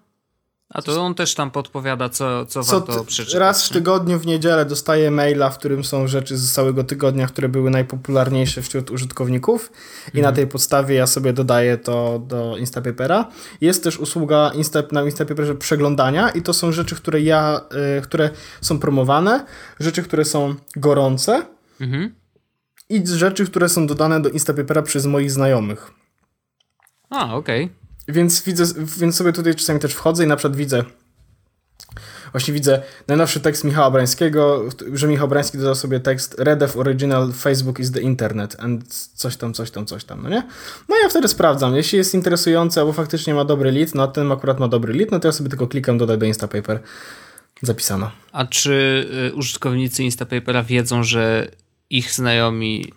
[0.71, 3.41] A to on też tam podpowiada, co, co, co warto przeczytać.
[3.41, 7.49] Raz w tygodniu w niedzielę dostaję maila, w którym są rzeczy z całego tygodnia, które
[7.49, 9.73] były najpopularniejsze wśród użytkowników
[10.15, 10.35] i na mhm.
[10.35, 13.29] tej podstawie ja sobie dodaję to do Instapapera.
[13.61, 17.61] Jest też usługa Insta, na Instapaperze przeglądania i to są rzeczy, które ja,
[17.99, 19.47] y, które są promowane,
[19.81, 21.43] rzeczy, które są gorące
[21.81, 22.15] mhm.
[22.89, 25.91] i rzeczy, które są dodane do Instapapera przez moich znajomych.
[27.11, 27.65] A, okej.
[27.65, 27.80] Okay.
[28.13, 28.65] Więc widzę,
[28.99, 30.85] więc sobie tutaj czasami też wchodzę i na przykład widzę
[32.33, 37.79] Właśnie widzę najnowszy tekst Michała Brańskiego, że Michał Brański dodał sobie tekst Redef Original Facebook
[37.79, 40.43] is the Internet and coś tam, coś tam, coś tam, no nie?
[40.89, 44.61] No ja wtedy sprawdzam, jeśli jest interesujący albo faktycznie ma dobry lead, no ten akurat
[44.61, 46.81] ma dobry lead, no to ja sobie tylko klikam dodaj do Instapaper.
[47.63, 48.11] Zapisano.
[48.33, 51.49] A czy y, użytkownicy Instapapera wiedzą, że
[51.91, 52.93] ich znajomi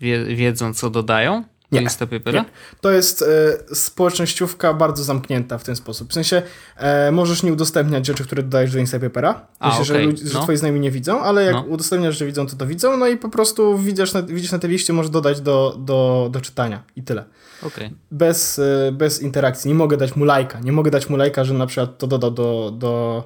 [0.00, 1.44] wie, wiedzą, co dodają?
[1.72, 1.82] Nie.
[1.82, 2.42] Instapapera?
[2.42, 2.48] Nie.
[2.80, 6.10] To jest e, społecznościówka bardzo zamknięta w ten sposób.
[6.10, 6.42] W sensie
[6.76, 9.46] e, możesz nie udostępniać rzeczy, które dodajesz do Instapapera.
[9.60, 9.84] Myślę, okay.
[9.84, 10.42] że, ludzi, że no.
[10.42, 11.62] twoi znajomi nie widzą, ale jak no.
[11.62, 14.70] udostępniasz, że widzą, to to widzą, no i po prostu widzisz na, widzisz na tej
[14.70, 17.24] liście, możesz dodać do, do, do czytania i tyle.
[17.62, 17.90] Okay.
[18.10, 19.68] Bez, e, bez interakcji.
[19.68, 20.60] Nie mogę dać mu lajka.
[20.60, 23.24] Nie mogę dać mu lajka, że na przykład to dodał do, do,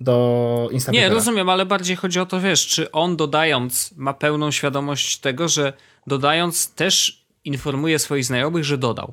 [0.00, 1.08] do Instagrama.
[1.08, 5.48] Nie, rozumiem, ale bardziej chodzi o to, wiesz, czy on dodając ma pełną świadomość tego,
[5.48, 5.72] że
[6.06, 7.17] dodając też
[7.48, 9.12] informuje swoich znajomych, że dodał.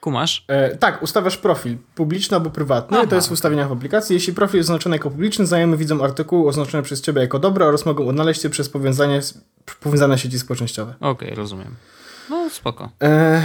[0.00, 0.44] Kumasz?
[0.48, 2.98] E, tak, ustawiasz profil publiczny albo prywatny.
[2.98, 3.06] Aha.
[3.06, 4.14] To jest w ustawieniach aplikacji.
[4.14, 7.86] Jeśli profil jest oznaczony jako publiczny, znajomy widzą artykuł oznaczony przez ciebie jako dobry oraz
[7.86, 9.20] mogą odnaleźć się przez powiązanie,
[9.80, 10.94] powiązane sieci społecznościowe.
[11.00, 11.74] Okej, okay, rozumiem.
[12.30, 12.90] No, spoko.
[13.02, 13.42] E,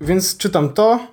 [0.00, 1.06] więc czytam to.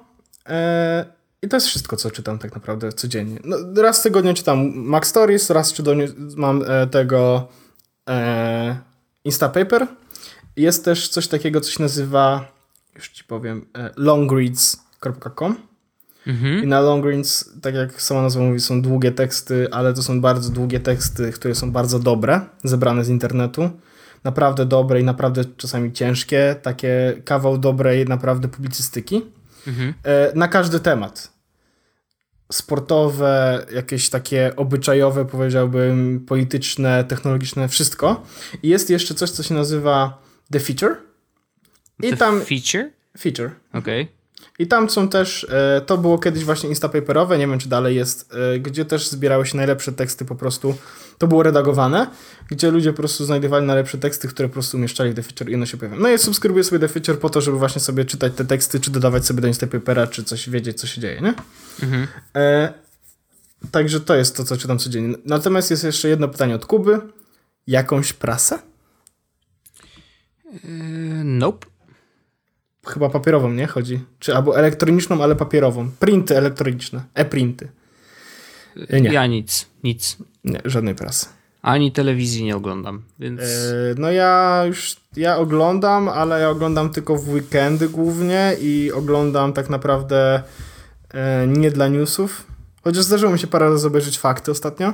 [0.49, 1.05] E,
[1.41, 3.39] I to jest wszystko, co czytam tak naprawdę codziennie.
[3.43, 7.47] No, raz w tygodniu czytam Mac Stories, raz w tygodniu mam e, tego
[8.09, 8.75] e,
[9.23, 9.87] Instapaper
[10.61, 12.51] jest też coś takiego, co się nazywa,
[12.95, 15.55] już ci powiem, e, longreads.com.
[16.27, 16.63] Mhm.
[16.63, 20.49] I na longreads, tak jak sama nazwa mówi, są długie teksty, ale to są bardzo
[20.49, 23.69] długie teksty, które są bardzo dobre, zebrane z internetu.
[24.23, 26.55] Naprawdę dobre i naprawdę czasami ciężkie.
[26.61, 29.21] Takie kawał dobrej naprawdę publicystyki.
[29.67, 29.93] Mhm.
[30.03, 31.31] E, na każdy temat
[32.51, 38.23] sportowe, jakieś takie obyczajowe, powiedziałbym, polityczne, technologiczne, wszystko.
[38.63, 40.21] I jest jeszcze coś, co się nazywa
[40.51, 40.95] The Feature.
[42.03, 42.41] I The tam.
[42.41, 42.89] Feature?
[43.17, 43.51] Feature.
[43.73, 44.01] Okej.
[44.01, 44.21] Okay.
[44.59, 48.33] I tam są też, e, to było kiedyś właśnie instapaperowe, nie wiem czy dalej jest,
[48.55, 50.75] e, gdzie też zbierały się najlepsze teksty po prostu,
[51.17, 52.07] to było redagowane,
[52.49, 55.55] gdzie ludzie po prostu znajdowali najlepsze teksty, które po prostu umieszczali w The Feature i
[55.55, 56.01] one się pojawiają.
[56.01, 58.91] No i subskrybuję sobie The Feature po to, żeby właśnie sobie czytać te teksty, czy
[58.91, 61.33] dodawać sobie do instapapera, czy coś wiedzieć, co się dzieje, nie?
[61.83, 62.07] Mhm.
[62.35, 62.73] E,
[63.71, 65.15] także to jest to, co czytam codziennie.
[65.25, 66.99] Natomiast jest jeszcze jedno pytanie od Kuby.
[67.67, 68.59] Jakąś prasę?
[70.51, 71.67] Yy, nope.
[72.87, 73.67] Chyba papierową, nie?
[73.67, 73.99] Chodzi.
[74.19, 75.91] Czy albo elektroniczną, ale papierową.
[75.99, 77.03] Printy elektroniczne.
[77.13, 77.69] E-printy.
[78.75, 79.13] Yy, nie.
[79.13, 79.67] Ja nic.
[79.83, 80.17] Nic.
[80.43, 81.25] Nie, żadnej prasy.
[81.61, 83.41] Ani telewizji nie oglądam, więc...
[83.41, 89.53] Yy, no ja już, ja oglądam, ale ja oglądam tylko w weekendy głównie i oglądam
[89.53, 90.43] tak naprawdę
[91.13, 92.47] yy, nie dla newsów.
[92.83, 94.93] Chociaż zdarzyło mi się parę razy obejrzeć fakty ostatnio,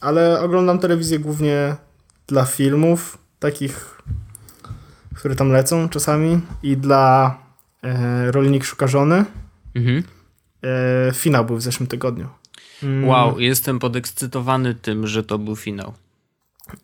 [0.00, 1.76] ale oglądam telewizję głównie
[2.26, 4.02] dla filmów, takich
[5.14, 7.38] które tam lecą czasami i dla
[7.82, 9.24] e, Rolnik Szuka Żony.
[9.74, 10.02] Mhm.
[10.62, 12.28] E, finał był w zeszłym tygodniu.
[12.82, 13.08] Mm.
[13.08, 15.94] Wow, jestem podekscytowany tym, że to był finał.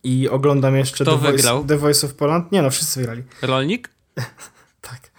[0.05, 1.57] I oglądam jeszcze Kto The, wygrał?
[1.57, 2.53] Voice, The Voice of Poland.
[2.53, 3.23] Nie no, wszyscy wygrali.
[3.43, 3.91] Rolnik?
[4.81, 5.11] tak.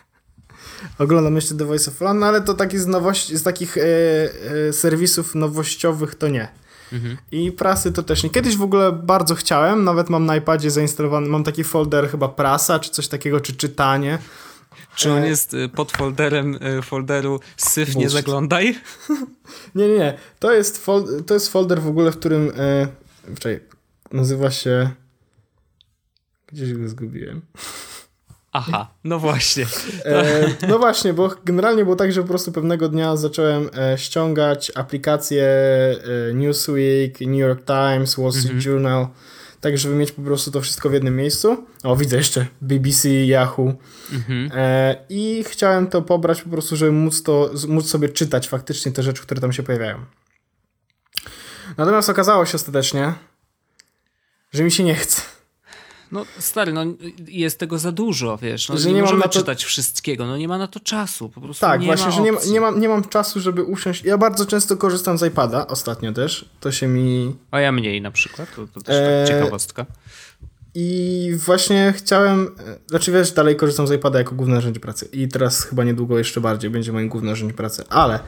[0.99, 3.81] Oglądam jeszcze The Voice of Poland, no ale to taki z nowości, z takich e,
[4.67, 6.47] e, serwisów nowościowych to nie.
[6.93, 7.17] Mhm.
[7.31, 8.29] I prasy to też nie.
[8.29, 12.79] Kiedyś w ogóle bardzo chciałem, nawet mam na iPadzie zainstalowany, mam taki folder chyba prasa,
[12.79, 14.19] czy coś takiego, czy czytanie.
[14.95, 18.75] Czy on e, jest y, pod folderem y, folderu syf nie zaglądaj?
[19.75, 20.17] nie, nie, nie.
[20.39, 22.51] To jest, fol to jest folder w ogóle, w którym...
[22.57, 22.87] E,
[24.11, 24.89] nazywa się...
[26.47, 27.41] Gdzieś go zgubiłem.
[28.51, 29.65] Aha, no właśnie.
[30.05, 34.71] E, no właśnie, bo generalnie było tak, że po prostu pewnego dnia zacząłem e, ściągać
[34.75, 38.73] aplikacje e, Newsweek, New York Times, Wall Street mhm.
[38.73, 39.07] Journal,
[39.61, 41.65] tak żeby mieć po prostu to wszystko w jednym miejscu.
[41.83, 43.73] O, widzę jeszcze BBC, Yahoo.
[44.11, 44.51] Mhm.
[44.55, 49.03] E, I chciałem to pobrać po prostu, żeby móc, to, móc sobie czytać faktycznie te
[49.03, 50.05] rzeczy, które tam się pojawiają.
[51.77, 53.13] Natomiast okazało się ostatecznie,
[54.53, 55.30] że mi się nie chce.
[56.11, 56.85] No stary, no
[57.27, 58.69] jest tego za dużo, wiesz.
[58.69, 59.29] No, że nie, nie możemy to...
[59.29, 61.29] czytać wszystkiego, no nie ma na to czasu.
[61.29, 63.63] Po prostu tak, nie właśnie, ma że nie, ma, nie, mam, nie mam czasu, żeby
[63.63, 64.03] usiąść.
[64.03, 66.49] Ja bardzo często korzystam z iPada, ostatnio też.
[66.59, 67.35] To się mi.
[67.51, 69.27] A ja mniej na przykład, to, to też eee...
[69.27, 69.85] tak ciekawostka.
[70.75, 72.55] I właśnie chciałem,
[72.87, 75.09] znaczy wiesz, dalej korzystam z iPada jako główne narzędzie pracy.
[75.13, 78.19] I teraz chyba niedługo jeszcze bardziej będzie moim głównym narzędziem pracy, ale.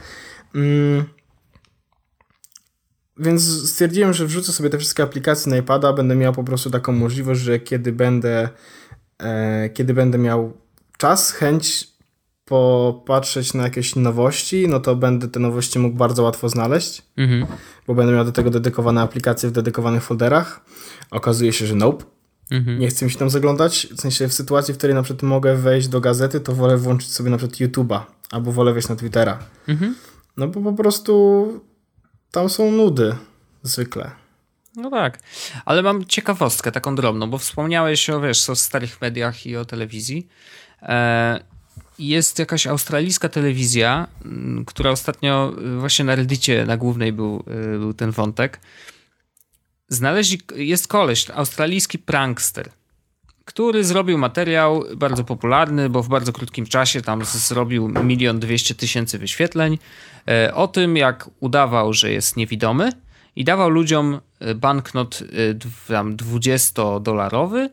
[0.54, 1.04] Mm,
[3.18, 6.92] więc stwierdziłem, że wrzucę sobie te wszystkie aplikacje na iPada, będę miał po prostu taką
[6.92, 8.48] możliwość, że kiedy będę,
[9.18, 10.52] e, kiedy będę miał
[10.98, 11.94] czas, chęć
[12.44, 17.46] popatrzeć na jakieś nowości, no to będę te nowości mógł bardzo łatwo znaleźć, mhm.
[17.86, 20.60] bo będę miał do tego dedykowane aplikacje w dedykowanych folderach.
[21.10, 22.04] Okazuje się, że nope.
[22.50, 22.78] Mhm.
[22.78, 23.88] Nie chcę mi się tam zaglądać.
[23.96, 27.12] W sensie w sytuacji, w której na przykład mogę wejść do gazety, to wolę włączyć
[27.12, 28.00] sobie na przykład YouTube'a
[28.30, 29.38] albo wolę wejść na Twittera.
[29.68, 29.94] Mhm.
[30.36, 31.60] No bo po prostu
[32.34, 33.16] tam są nudy
[33.62, 34.10] zwykle.
[34.76, 35.18] No tak,
[35.64, 40.28] ale mam ciekawostkę taką drobną, bo wspomniałeś o, wiesz, o starych mediach i o telewizji.
[40.82, 41.40] E,
[41.98, 44.06] jest jakaś australijska telewizja,
[44.66, 48.60] która ostatnio właśnie na Reddicie na głównej był, e, był ten wątek.
[49.88, 52.70] Znaleźli, jest koleś, australijski prankster,
[53.44, 59.18] który zrobił materiał bardzo popularny, bo w bardzo krótkim czasie tam zrobił milion dwieście tysięcy
[59.18, 59.78] wyświetleń
[60.28, 62.92] e, o tym, jak udawał, że jest niewidomy
[63.36, 65.24] i dawał ludziom e, banknot e,
[65.88, 67.68] tam 20-dolarowy,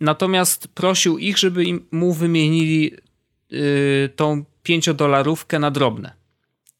[0.00, 2.92] natomiast prosił ich, żeby im, mu wymienili
[4.16, 6.12] tą 5-dolarówkę na drobne.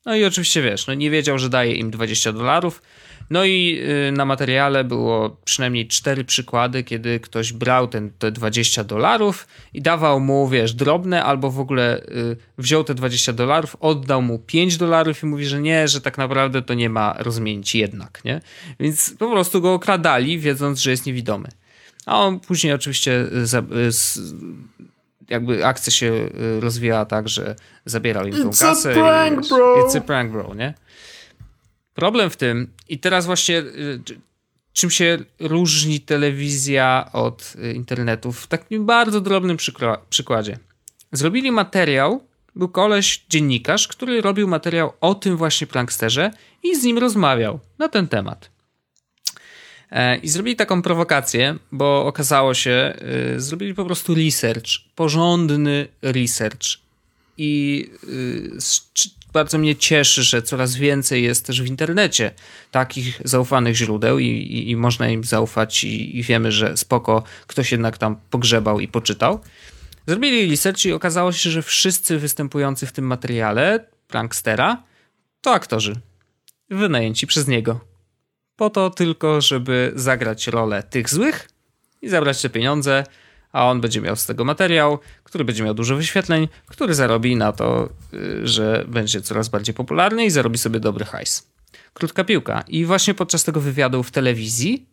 [0.06, 2.82] No i oczywiście wiesz, no nie wiedział, że daje im 20 dolarów,
[3.30, 8.84] no i y, na materiale było przynajmniej cztery przykłady, kiedy ktoś brał ten, te 20
[8.84, 14.22] dolarów i dawał mu, wiesz, drobne, albo w ogóle y, wziął te 20 dolarów, oddał
[14.22, 18.20] mu 5 dolarów i mówi, że nie, że tak naprawdę to nie ma rozmienić jednak,
[18.24, 18.40] nie?
[18.80, 21.48] Więc po prostu go okradali, wiedząc, że jest niewidomy.
[22.06, 23.90] A on później oczywiście y,
[25.28, 26.28] jakby akcja się
[26.60, 28.90] rozwijała tak, że zabierał im tą It's kasę.
[28.90, 29.86] A prank, i, bro.
[29.86, 30.74] It's a prank, bro, nie?
[31.95, 34.01] Problem w tym, i teraz właśnie y,
[34.72, 39.57] czym się różni telewizja od y, internetu, w takim bardzo drobnym
[40.11, 40.59] przykładzie.
[41.12, 42.26] Zrobili materiał,
[42.57, 46.30] był koleś, dziennikarz, który robił materiał o tym właśnie pranksterze
[46.62, 48.51] i z nim rozmawiał na ten temat.
[49.90, 52.95] E, I zrobili taką prowokację, bo okazało się,
[53.36, 56.66] y, zrobili po prostu research, porządny research.
[57.38, 57.90] I
[59.35, 62.30] bardzo mnie cieszy, że coraz więcej jest też w internecie
[62.70, 67.72] takich zaufanych źródeł i, i, i można im zaufać i, i, wiemy, że spoko ktoś
[67.72, 69.41] jednak tam pogrzebał i poczytał.
[70.07, 74.82] Zrobili research i okazało się, że wszyscy występujący w tym materiale prankstera
[75.41, 76.01] to aktorzy
[76.70, 77.80] wynajęci przez niego.
[78.57, 81.49] Po to tylko, żeby zagrać rolę tych złych
[82.03, 83.05] i zabrać te pieniądze,
[83.55, 87.52] a on będzie miał z tego materiał, który będzie miał dużo wyświetleń, który zarobi na
[87.52, 91.46] to, y, że będzie coraz bardziej popularny i zarobi sobie dobry hajs.
[91.92, 92.64] Krótka piłka.
[92.68, 94.86] I właśnie podczas tego wywiadu w telewizji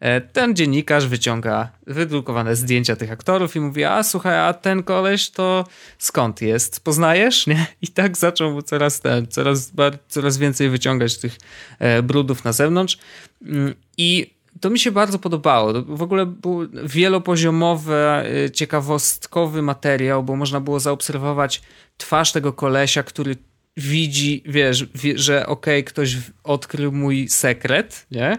[0.00, 5.30] e, ten dziennikarz wyciąga wydrukowane zdjęcia tych aktorów i mówi, a słuchaj, a ten koleś
[5.30, 5.64] to
[5.98, 6.84] skąd jest?
[6.84, 7.46] Poznajesz?
[7.46, 7.66] Nie?
[7.82, 9.72] I tak zaczął mu coraz, ten, coraz,
[10.08, 11.36] coraz więcej wyciągać tych
[11.78, 12.98] e, brudów na zewnątrz.
[13.42, 15.82] Mm, I to mi się bardzo podobało.
[15.82, 17.96] w ogóle był wielopoziomowy,
[18.52, 21.62] ciekawostkowy materiał, bo można było zaobserwować
[21.96, 23.36] twarz tego kolesia, który
[23.76, 28.38] widzi, wiesz, wie, że okej, okay, ktoś odkrył mój sekret, nie?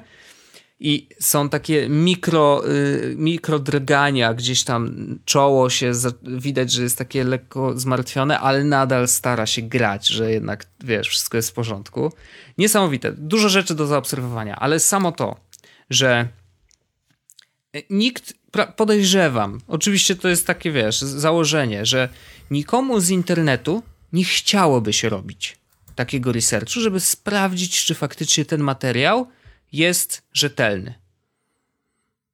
[0.79, 4.95] I są takie mikro, y, mikro drgania, gdzieś tam
[5.25, 5.91] czoło się,
[6.23, 11.37] widać, że jest takie lekko zmartwione, ale nadal stara się grać, że jednak, wiesz, wszystko
[11.37, 12.11] jest w porządku.
[12.57, 13.11] Niesamowite.
[13.11, 15.35] Dużo rzeczy do zaobserwowania, ale samo to,
[15.89, 16.27] że
[17.89, 18.33] nikt,
[18.75, 22.09] podejrzewam, oczywiście to jest takie, wiesz, założenie, że
[22.51, 23.83] nikomu z internetu
[24.13, 25.57] nie chciałoby się robić
[25.95, 29.27] takiego researchu, żeby sprawdzić, czy faktycznie ten materiał
[29.71, 30.93] jest rzetelny.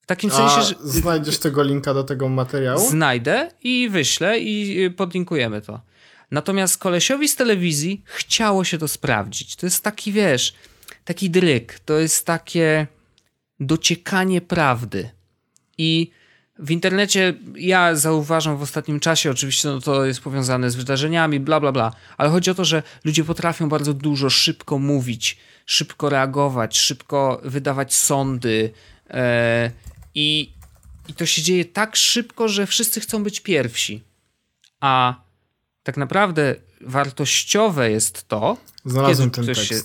[0.02, 0.76] W takim A sensie, że.
[0.90, 2.90] Znajdziesz tego linka do tego materiału?
[2.90, 5.82] Znajdę i wyślę i podlinkujemy to.
[6.32, 9.56] Natomiast kolesiowi z telewizji chciało się to sprawdzić.
[9.56, 10.54] To jest taki, wiesz,
[11.06, 11.80] taki dryk.
[11.80, 12.88] To jest takie
[13.66, 15.10] dociekanie prawdy.
[15.78, 16.12] I
[16.60, 21.60] w internecie ja zauważam w ostatnim czasie, oczywiście no to jest powiązane z wydarzeniami, bla,
[21.60, 26.78] bla, bla, ale chodzi o to, że ludzie potrafią bardzo dużo szybko mówić, szybko reagować,
[26.78, 28.72] szybko wydawać sądy
[29.10, 29.72] e,
[30.16, 30.54] i,
[31.08, 34.04] i to się dzieje tak szybko, że wszyscy chcą być pierwsi.
[34.80, 35.24] A
[35.84, 38.58] tak naprawdę wartościowe jest to.
[38.86, 39.64] Znalazłem ten tekst.
[39.64, 39.76] Się...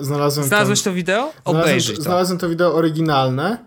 [0.00, 0.92] znalazłem Znalazłeś ten...
[0.92, 1.32] to wideo?
[1.44, 2.02] Obejrzyj znalazłem, to.
[2.02, 3.66] Znalazłem to wideo oryginalne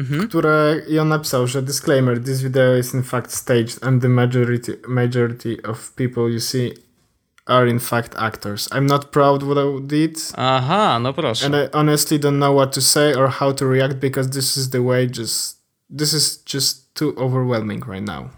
[0.00, 0.28] mhm.
[0.28, 4.72] które i on napisał, że disclaimer, this video is in fact staged and the majority,
[4.88, 6.72] majority of people you see
[7.46, 8.68] are in fact actors.
[8.68, 10.32] I'm not proud what I did.
[10.36, 11.46] Aha, no proszę.
[11.46, 14.70] And I honestly don't know what to say or how to react because this is
[14.70, 15.60] the way just
[15.98, 18.30] this is just too overwhelming right now.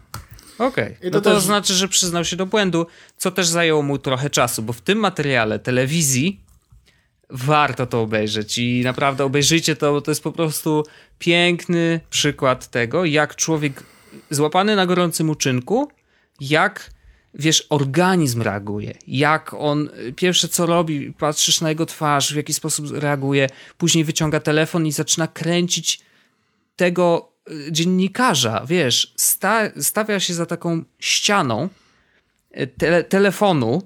[0.58, 0.96] Okej, okay.
[1.02, 1.44] no to, to też...
[1.44, 2.86] znaczy, że przyznał się do błędu,
[3.16, 6.40] co też zajęło mu trochę czasu, bo w tym materiale telewizji
[7.30, 10.84] warto to obejrzeć i naprawdę obejrzyjcie to, bo to jest po prostu
[11.18, 13.82] piękny przykład tego, jak człowiek
[14.30, 15.88] złapany na gorącym uczynku,
[16.40, 16.90] jak
[17.34, 22.86] wiesz, organizm reaguje, jak on pierwsze co robi, patrzysz na jego twarz, w jaki sposób
[22.90, 23.48] reaguje,
[23.78, 26.00] później wyciąga telefon i zaczyna kręcić
[26.76, 27.31] tego
[27.70, 31.68] dziennikarza, wiesz, sta stawia się za taką ścianą
[32.60, 33.82] y, te telefonu,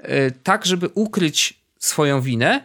[0.00, 2.64] y, tak żeby ukryć swoją winę,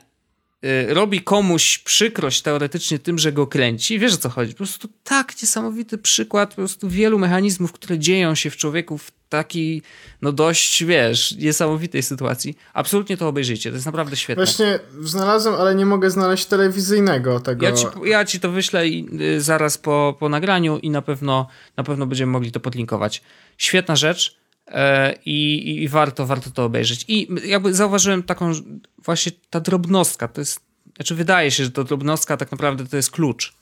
[0.65, 3.99] Y, robi komuś przykrość teoretycznie tym, że go kręci.
[3.99, 4.51] Wiesz o co chodzi?
[4.51, 9.11] Po prostu tak niesamowity przykład po prostu wielu mechanizmów, które dzieją się w człowieku w
[9.33, 9.81] takiej,
[10.21, 12.57] no dość, wiesz, niesamowitej sytuacji.
[12.73, 14.45] Absolutnie to obejrzyjcie, to jest naprawdę świetne.
[14.45, 17.65] Właśnie znalazłem, ale nie mogę znaleźć telewizyjnego tego.
[17.65, 21.47] Ja ci, ja ci to wyślę i, y, zaraz po, po nagraniu i na pewno,
[21.77, 23.21] na pewno będziemy mogli to podlinkować.
[23.57, 24.37] Świetna rzecz.
[24.67, 27.05] E, I, i, warto, warto to obejrzeć.
[27.07, 28.51] I jakby zauważyłem taką
[28.97, 30.59] właśnie ta drobnostka, to jest,
[30.95, 33.53] znaczy wydaje się, że to drobnostka tak naprawdę to jest klucz.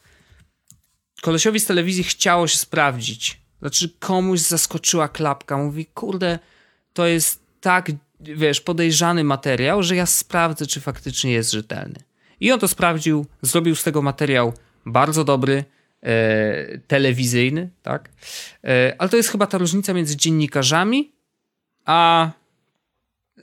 [1.21, 3.40] Kolesiowi z telewizji chciało się sprawdzić.
[3.61, 6.39] Znaczy komuś zaskoczyła klapka, mówi, kurde,
[6.93, 11.99] to jest tak, wiesz, podejrzany materiał, że ja sprawdzę, czy faktycznie jest rzetelny.
[12.39, 14.53] I on to sprawdził, zrobił z tego materiał
[14.85, 15.63] bardzo dobry,
[16.03, 18.09] e, telewizyjny, tak?
[18.63, 21.11] E, ale to jest chyba ta różnica między dziennikarzami
[21.85, 22.31] a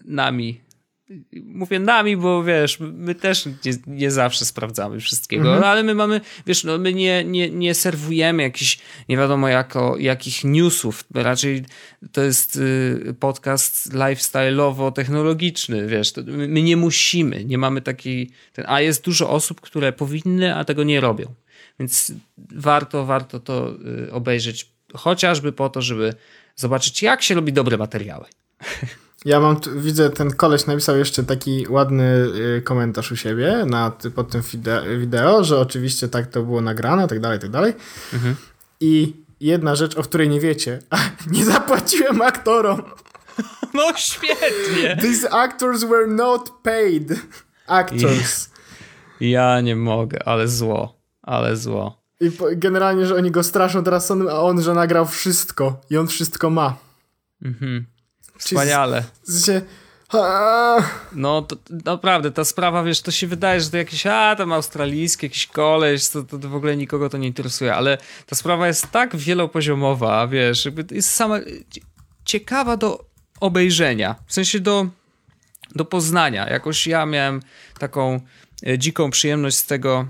[0.05, 0.61] nami.
[1.45, 5.65] Mówię nami, bo wiesz, my też nie, nie zawsze sprawdzamy wszystkiego, mhm.
[5.65, 8.79] ale my mamy, wiesz, no my nie, nie, nie serwujemy jakichś,
[9.09, 11.65] nie wiadomo jako, jakich newsów, raczej
[12.13, 18.81] to jest y, podcast lifestyle'owo-technologiczny, wiesz, my, my nie musimy, nie mamy takiej, ten, a
[18.81, 21.35] jest dużo osób, które powinny, a tego nie robią.
[21.81, 23.75] Więc warto, warto to
[24.07, 26.15] y, obejrzeć, chociażby po to, żeby
[26.57, 28.25] zobaczyć, jak się robi dobre materiały.
[29.25, 32.27] Ja mam, widzę, ten koleś napisał jeszcze taki ładny
[32.59, 34.43] y, komentarz u siebie na, pod tym
[34.99, 37.73] wideo, że oczywiście tak to było nagrane, tak dalej, tak dalej.
[38.13, 38.37] Mhm.
[38.81, 40.79] I jedna rzecz, o której nie wiecie,
[41.31, 42.83] nie zapłaciłem aktorom.
[43.75, 44.97] No świetnie.
[45.01, 47.09] These actors were not paid.
[47.67, 48.51] Actors.
[49.21, 50.99] Ja nie mogę, ale zło
[51.29, 52.03] ale zło.
[52.21, 56.07] I generalnie, że oni go straszą teraz sądem, a on, że nagrał wszystko i on
[56.07, 56.77] wszystko ma.
[57.43, 57.87] Mhm.
[58.39, 59.05] Wspaniale.
[61.13, 65.27] No, to, naprawdę, ta sprawa, wiesz, to się wydaje, że to jakieś, a, tam australijski,
[65.27, 68.91] jakiś koleś, to, to, to w ogóle nikogo to nie interesuje, ale ta sprawa jest
[68.91, 71.41] tak wielopoziomowa, wiesz, jakby jest sama
[72.25, 73.05] ciekawa do
[73.41, 74.87] obejrzenia, w sensie do,
[75.75, 76.49] do poznania.
[76.49, 77.43] Jakoś ja miałem
[77.79, 78.21] taką
[78.67, 80.09] e, dziką przyjemność z tego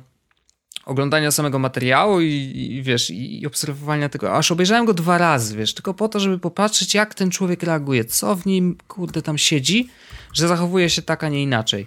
[0.89, 2.26] oglądania samego materiału i,
[2.70, 6.39] i wiesz, i, obserwowania tego, aż obejrzałem go dwa razy, wiesz, tylko po to, żeby
[6.39, 9.89] popatrzeć, jak ten człowiek reaguje, co w nim, kurde, tam siedzi,
[10.32, 11.86] że zachowuje się tak, a nie inaczej.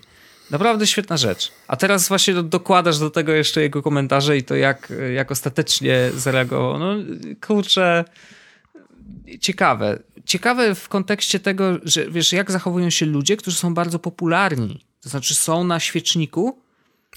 [0.51, 1.51] Naprawdę świetna rzecz.
[1.67, 6.79] A teraz właśnie dokładasz do tego jeszcze jego komentarze i to, jak, jak ostatecznie zareagował.
[6.79, 6.95] No,
[7.47, 8.05] kurczę,
[9.39, 9.99] ciekawe.
[10.25, 14.85] Ciekawe w kontekście tego, że wiesz, jak zachowują się ludzie, którzy są bardzo popularni.
[15.01, 16.61] To znaczy są na świeczniku,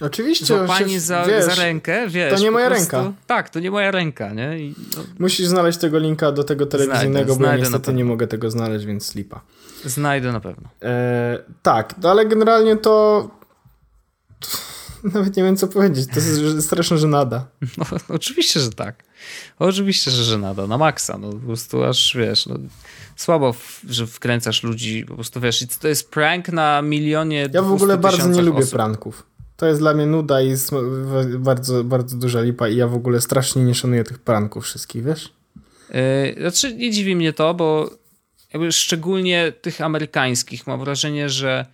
[0.01, 0.47] Oczywiście.
[0.47, 2.35] Złapanie za, wiesz, za rękę, wiesz.
[2.35, 3.13] To nie moja prostu, ręka.
[3.27, 4.59] Tak, to nie moja ręka, nie?
[4.59, 5.05] I, no.
[5.19, 8.87] Musisz znaleźć tego linka do tego telewizyjnego, znajdę, bo ja niestety nie mogę tego znaleźć,
[8.87, 9.41] więc slipa.
[9.85, 10.69] Znajdę na pewno.
[10.83, 13.29] E, tak, no ale generalnie to...
[15.15, 16.09] Nawet nie wiem, co powiedzieć.
[16.09, 17.47] To jest straszna żenada.
[17.79, 19.05] No, oczywiście, że tak.
[19.59, 20.67] Oczywiście, że żenada.
[20.67, 21.19] Na maksa.
[21.19, 22.57] No, po prostu aż, wiesz, no,
[23.17, 23.55] słabo,
[23.89, 25.05] że wkręcasz ludzi.
[25.09, 29.34] Po prostu, wiesz, to jest prank na milionie Ja w ogóle bardzo nie lubię pranków.
[29.57, 30.55] To jest dla mnie nuda i
[31.39, 35.33] bardzo, bardzo duża lipa i ja w ogóle strasznie nie szanuję tych pranków wszystkich, wiesz?
[35.91, 37.91] Yy, znaczy nie dziwi mnie to, bo
[38.53, 41.67] jakby szczególnie tych amerykańskich mam wrażenie, że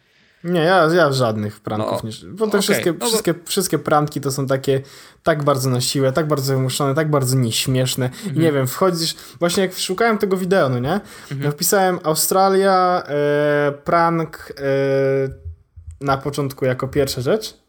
[0.45, 2.33] Nie, ja, ja żadnych pranków No, nie.
[2.35, 4.81] Bo te okej, wszystkie, no bo- wszystkie, wszystkie pranki to są takie
[5.23, 8.07] tak bardzo na siłę, tak bardzo wymuszone, tak bardzo nieśmieszne.
[8.07, 8.45] I Mhm.
[8.45, 9.15] nie wiem, wchodzisz.
[9.39, 11.01] Właśnie jak szukałem tego wideo, no nie?
[11.43, 14.65] Ja wpisałem Australia, e, prank e,
[16.05, 17.60] na początku jako pierwsza rzecz.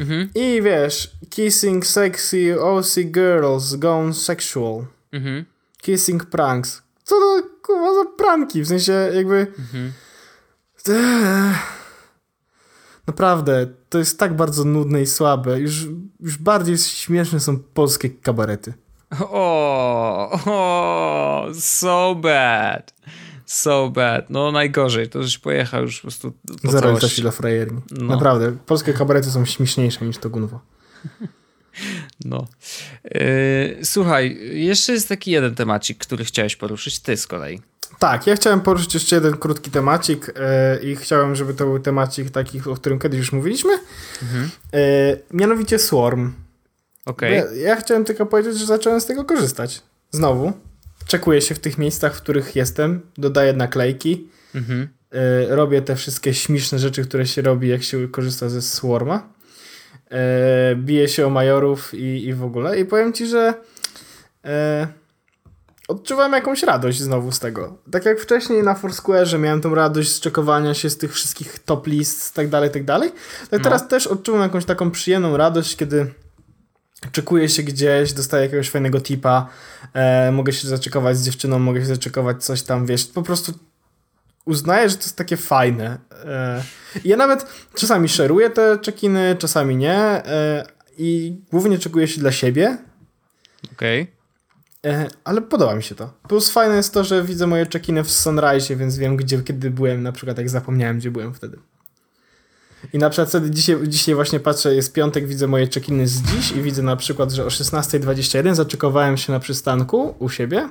[0.00, 4.84] Mhm, I wiesz, kissing sexy Aussie girls gone sexual.
[5.12, 5.44] mhm,
[5.82, 6.82] Kissing pranks.
[7.04, 8.62] Co to kurwa za pranki?
[8.62, 9.46] W sensie jakby...
[9.58, 9.92] mhm.
[13.06, 15.60] Naprawdę, to jest tak bardzo nudne i słabe.
[15.60, 15.86] Już,
[16.20, 18.74] już bardziej śmieszne są polskie kabarety.
[19.20, 22.94] O, o, so bad.
[23.52, 24.30] So bad.
[24.30, 26.32] No najgorzej, to żeś pojechał już po prostu
[26.62, 27.22] po Zero całości.
[27.22, 27.80] dla frajerni.
[27.90, 28.06] No.
[28.06, 30.60] Naprawdę, polskie kabarety są śmieszniejsze niż to gunwo.
[32.24, 32.46] No.
[33.04, 37.60] Yy, słuchaj, jeszcze jest taki jeden temacik, który chciałeś poruszyć ty z kolei.
[37.98, 42.30] Tak, ja chciałem poruszyć jeszcze jeden krótki temacik e, i chciałem, żeby to był temacik
[42.30, 43.72] taki, o którym kiedyś już mówiliśmy.
[44.22, 44.50] Mhm.
[44.74, 44.78] E,
[45.32, 46.32] mianowicie Swarm.
[47.06, 47.36] Okej.
[47.36, 49.82] Ja, ja chciałem tylko powiedzieć, że zacząłem z tego korzystać.
[50.10, 50.52] Znowu.
[51.06, 54.88] Czekuję się w tych miejscach, w których jestem, dodaję naklejki, Mhm.
[55.12, 59.28] e, robię te wszystkie śmieszne rzeczy, które się robi, jak się korzysta ze Swarma.
[60.10, 62.78] E, biję się o majorów i, i w ogóle.
[62.78, 63.54] I powiem ci, że
[64.44, 64.86] e,
[65.88, 67.76] odczuwam jakąś radość znowu z tego.
[67.90, 71.86] Tak jak wcześniej na Foursquare miałem tą radość z czekowania się z tych wszystkich top
[71.86, 73.10] list, tak dalej, tak dalej.
[73.50, 73.64] Tak No.
[73.64, 76.06] teraz też odczuwam jakąś taką przyjemną radość, kiedy
[77.12, 79.48] czekuję się gdzieś, dostaję jakiegoś fajnego tipa,
[79.94, 83.52] e, mogę się zaczekować z dziewczyną, mogę się zaczekować coś tam, wiesz, po prostu
[84.44, 85.98] uznaję, że to jest takie fajne.
[86.24, 86.62] E,
[87.04, 90.66] ja nawet czasami szeruję te czekiny, czasami nie e,
[90.98, 92.78] i głównie czekuję się dla siebie,
[93.72, 94.06] Okej.
[94.86, 96.12] E, ale podoba mi się to.
[96.28, 100.02] Plus fajne jest to, że widzę moje czekiny w Sunrise, więc wiem, gdzie, kiedy byłem,
[100.02, 101.58] na przykład jak zapomniałem, gdzie byłem wtedy.
[102.92, 106.50] I na przykład wtedy dzisiaj, dzisiaj właśnie patrzę, jest piątek, widzę moje czekiny z dziś
[106.50, 110.68] i widzę na przykład, że o 16.21 zaczekowałem się na przystanku u siebie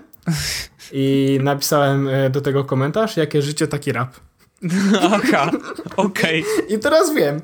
[0.91, 4.19] i napisałem e, do tego komentarz, jakie życie, taki rap.
[5.01, 5.51] Aha,
[5.97, 6.45] okej.
[6.69, 7.41] I teraz wiem.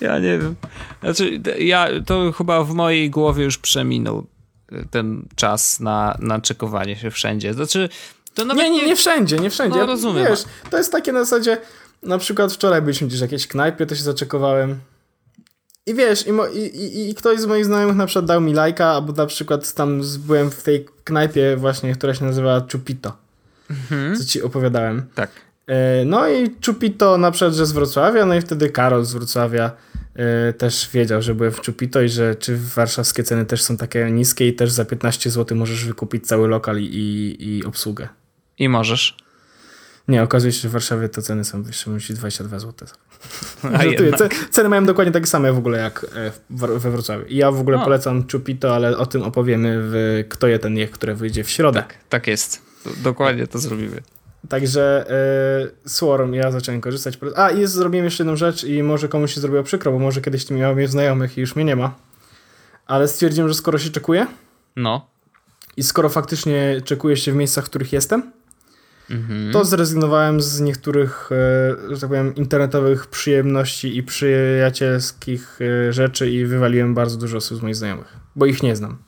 [0.00, 0.54] Ja nie wiem.
[1.02, 4.26] Znaczy, ja, to chyba w mojej głowie już przeminął
[4.72, 7.54] y, ten czas na, na czekowanie się wszędzie.
[7.54, 7.88] Znaczy,
[8.34, 9.78] to nawet Nie, nie, nie wszędzie, nie wszędzie.
[9.78, 10.26] No, rozumiem.
[10.26, 11.58] Wiesz, to jest takie na zasadzie,
[12.02, 14.78] na przykład wczoraj byliśmy gdzieś w jakiejś knajpie, to się zaczekowałem.
[15.86, 18.52] I wiesz, i, mo, i, i, i ktoś z moich znajomych na przykład dał mi
[18.54, 23.16] lajka, albo na przykład tam byłem w tej knajpie właśnie, która się nazywa Chupito,
[23.70, 24.16] Mhm.
[24.16, 25.02] co ci opowiadałem.
[25.14, 25.30] Tak.
[25.66, 29.70] E, No i Chupito na przykład, że z Wrocławia, no i wtedy Karol z Wrocławia
[30.14, 34.10] e, też wiedział, że byłem w Chupito i że czy warszawskie ceny też są takie
[34.10, 38.08] niskie i też za 15 zł możesz wykupić cały lokal i, i obsługę.
[38.58, 39.16] I możesz.
[40.08, 42.88] Nie, okazuje się, że w Warszawie to ceny są wyższe, musi 22 zł.
[43.74, 44.12] A Żartuję.
[44.50, 47.24] Ceny mają dokładnie takie same w ogóle jak e, we Wrocławiu.
[47.26, 47.84] I ja w ogóle O.
[47.84, 51.82] polecam Chupito, ale o tym opowiemy w Kto je ten niech, które wyjdzie w środę.
[51.82, 52.62] Tak, tak jest.
[53.02, 54.02] Dokładnie to zrobimy.
[54.48, 55.10] Także
[55.84, 57.18] e, Swarm ja zacząłem korzystać.
[57.36, 60.46] A i zrobiłem jeszcze jedną rzecz i może komuś się zrobiło przykro, bo może kiedyś
[60.46, 61.94] tu miałem znajomych i już mnie nie ma.
[62.86, 64.26] Ale stwierdziłem, że skoro się czekuje
[64.76, 65.06] No.
[65.76, 68.32] i skoro faktycznie czekuje się w miejscach, w których jestem,
[69.10, 69.52] Mhm.
[69.52, 76.44] to zrezygnowałem z niektórych, e, że tak powiem, internetowych przyjemności i przyjacielskich e, rzeczy i
[76.46, 78.98] wywaliłem bardzo dużo osób z moich znajomych, bo ich nie znam.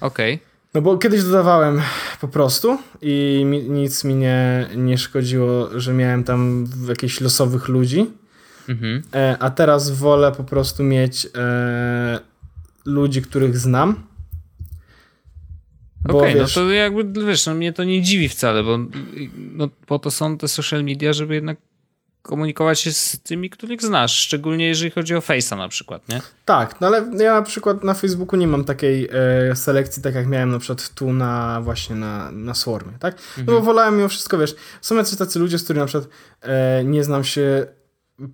[0.00, 0.40] Okej.
[0.74, 1.80] No bo kiedyś dodawałem
[2.20, 8.10] po prostu i mi, nic mi nie, nie szkodziło, że miałem tam jakichś losowych ludzi,
[8.68, 9.02] Mhm.
[9.14, 12.20] e, a teraz wolę po prostu mieć e,
[12.84, 14.02] ludzi, których znam.
[16.08, 18.78] Okej, no wiesz, to jakby, wiesz, no mnie to nie dziwi wcale, bo
[19.36, 21.56] no, po to są te social media, żeby jednak
[22.22, 26.20] komunikować się z tymi, których znasz, szczególnie jeżeli chodzi o Face'a na przykład, nie?
[26.44, 29.08] Tak, no ale ja na przykład na Facebooku nie mam takiej
[29.50, 33.16] e, selekcji, tak jak miałem na przykład tu na właśnie na, na Swarmie, tak?
[33.38, 36.10] No bo wolałem mimo wszystko, wiesz, są jacyś tacy ludzie, z którymi na przykład
[36.42, 37.66] e, nie znam się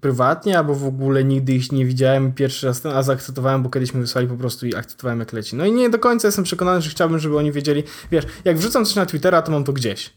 [0.00, 3.94] prywatnie, albo w ogóle nigdy ich nie widziałem pierwszy raz ten, a zaakceptowałem, bo kiedyś
[3.94, 5.56] mi wysłali po prostu i akceptowałem jak leci.
[5.56, 8.84] No i nie do końca jestem przekonany, że chciałbym, żeby oni wiedzieli, wiesz, jak wrzucam
[8.84, 10.12] coś na Twittera, to mam to gdzieś.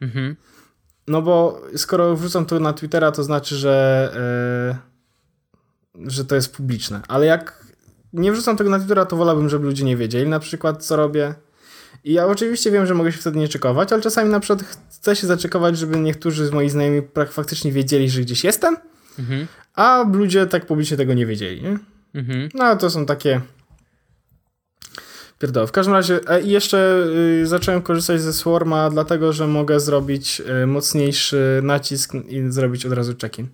[0.00, 0.36] Mhm.
[1.06, 4.78] No bo skoro wrzucam to na Twittera, to znaczy, że,
[5.94, 7.00] e, że to jest publiczne.
[7.08, 7.64] Ale jak
[8.12, 11.34] nie wrzucam tego na Twittera, to wolałbym, żeby ludzie nie wiedzieli na przykład, co robię.
[12.04, 15.16] I ja oczywiście wiem, że mogę się wtedy nie czekować, ale czasami na przykład chcę
[15.16, 18.76] się zaczekować, żeby niektórzy z moich znajomych faktycznie wiedzieli, że gdzieś jestem,
[19.20, 19.46] Mhm.
[19.74, 21.62] a ludzie tak publicznie tego nie wiedzieli.
[21.62, 21.78] Nie?
[22.14, 22.48] Mhm.
[22.54, 23.40] No to są takie
[25.40, 25.66] Pierdoła.
[25.66, 27.06] W każdym razie e, i jeszcze
[27.42, 32.92] y, zacząłem korzystać ze Swarma, dlatego że mogę zrobić y, mocniejszy nacisk i zrobić od
[32.92, 33.48] razu check-in.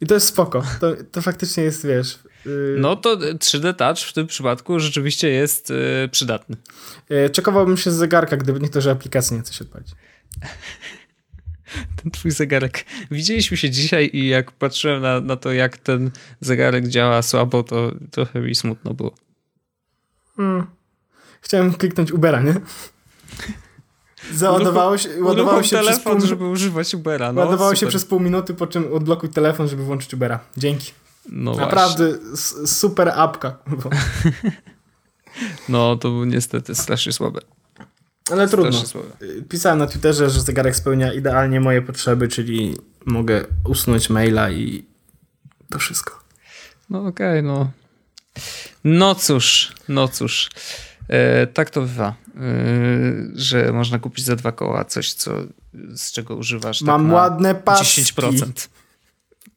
[0.00, 0.62] I to jest spoko.
[0.80, 2.18] To, to faktycznie jest, wiesz...
[2.46, 5.72] y, No to 3D Touch w tym przypadku rzeczywiście jest
[6.10, 6.56] przydatny.
[7.32, 9.88] Czekowałbym się z zegarka, gdyby nie to, że aplikacja nie chce się odpalić.
[12.02, 12.84] Ten twój zegarek.
[13.10, 16.10] Widzieliśmy się dzisiaj i jak patrzyłem na, na to, jak ten
[16.40, 19.14] zegarek działa słabo, to trochę mi smutno było.
[20.36, 20.66] Hmm.
[21.40, 22.54] Chciałem kliknąć Ubera, nie?
[24.32, 27.32] Załadowało się, ładowało się przez telefon, pół, żeby używać Ubera.
[27.32, 27.88] No, ładowało się super.
[27.88, 30.40] przez pół minuty, po czym odblokuj telefon, żeby włączyć Ubera.
[30.56, 30.92] Dzięki.
[31.28, 32.18] No Naprawdę
[32.66, 33.56] super apka.
[35.68, 37.40] No to był niestety strasznie słabe.
[38.32, 38.82] Ale trudno.
[39.22, 42.76] Y, Pisałem na Twitterze, że zegarek spełnia idealnie moje potrzeby, czyli
[43.06, 44.84] mogę usunąć maila i
[45.70, 46.18] to wszystko.
[46.90, 47.70] No okej, no.
[48.84, 50.50] No cóż, no cóż.
[51.08, 52.14] E, tak to bywa, e,
[53.34, 55.32] że można kupić za dwa koła coś, co,
[55.94, 58.02] z czego używasz Mam tak ładne paski.
[58.02, 58.68] 10%.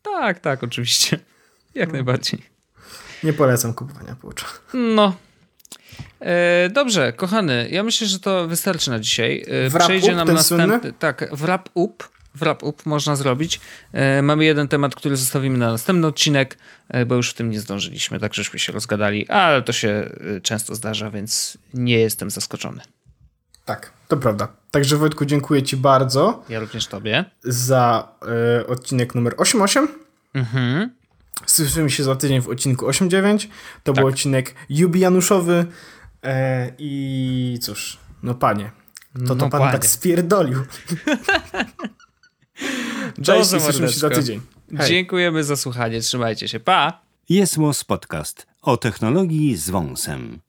[0.01, 1.19] Tak, tak, oczywiście.
[1.75, 2.41] Jak najbardziej.
[3.23, 4.45] Nie polecam kupowania poucza.
[4.73, 5.15] No.
[6.19, 9.45] E, dobrze, kochany, ja myślę, że to wystarczy na dzisiaj.
[9.65, 10.67] E, Wrap Przejdzie up, nam następny.
[10.79, 10.93] słynny?
[10.99, 12.03] Tak, wrap up.
[12.35, 13.59] Wrap up można zrobić.
[13.93, 16.57] E, mamy jeden temat, który zostawimy na następny odcinek,
[17.07, 20.09] bo już w tym nie zdążyliśmy, tak żeśmy się rozgadali, ale to się
[20.43, 22.81] często zdarza, więc nie jestem zaskoczony.
[23.65, 24.47] Tak, to prawda.
[24.71, 27.25] Także Wojtku, dziękuję Ci bardzo Ja również tobie.
[27.43, 28.07] za
[28.61, 29.87] y, odcinek numer 88.
[30.33, 30.89] Mhm.
[31.45, 33.47] Słyszymy się za tydzień w odcinku 8.9.
[33.83, 33.95] To Tak.
[33.95, 35.65] był odcinek jubijanuszowy.
[36.23, 38.71] E, I cóż, no panie,
[39.19, 39.71] to to No pan panie.
[39.71, 40.63] tak spierdolił.
[43.23, 44.41] Cześć, słyszymy się za tydzień.
[44.77, 44.89] Hej.
[44.89, 46.01] Dziękujemy za słuchanie.
[46.01, 46.59] Trzymajcie się.
[46.59, 47.01] Pa!
[47.29, 47.57] Jest
[47.87, 50.39] Podcast o technologii z wąsem.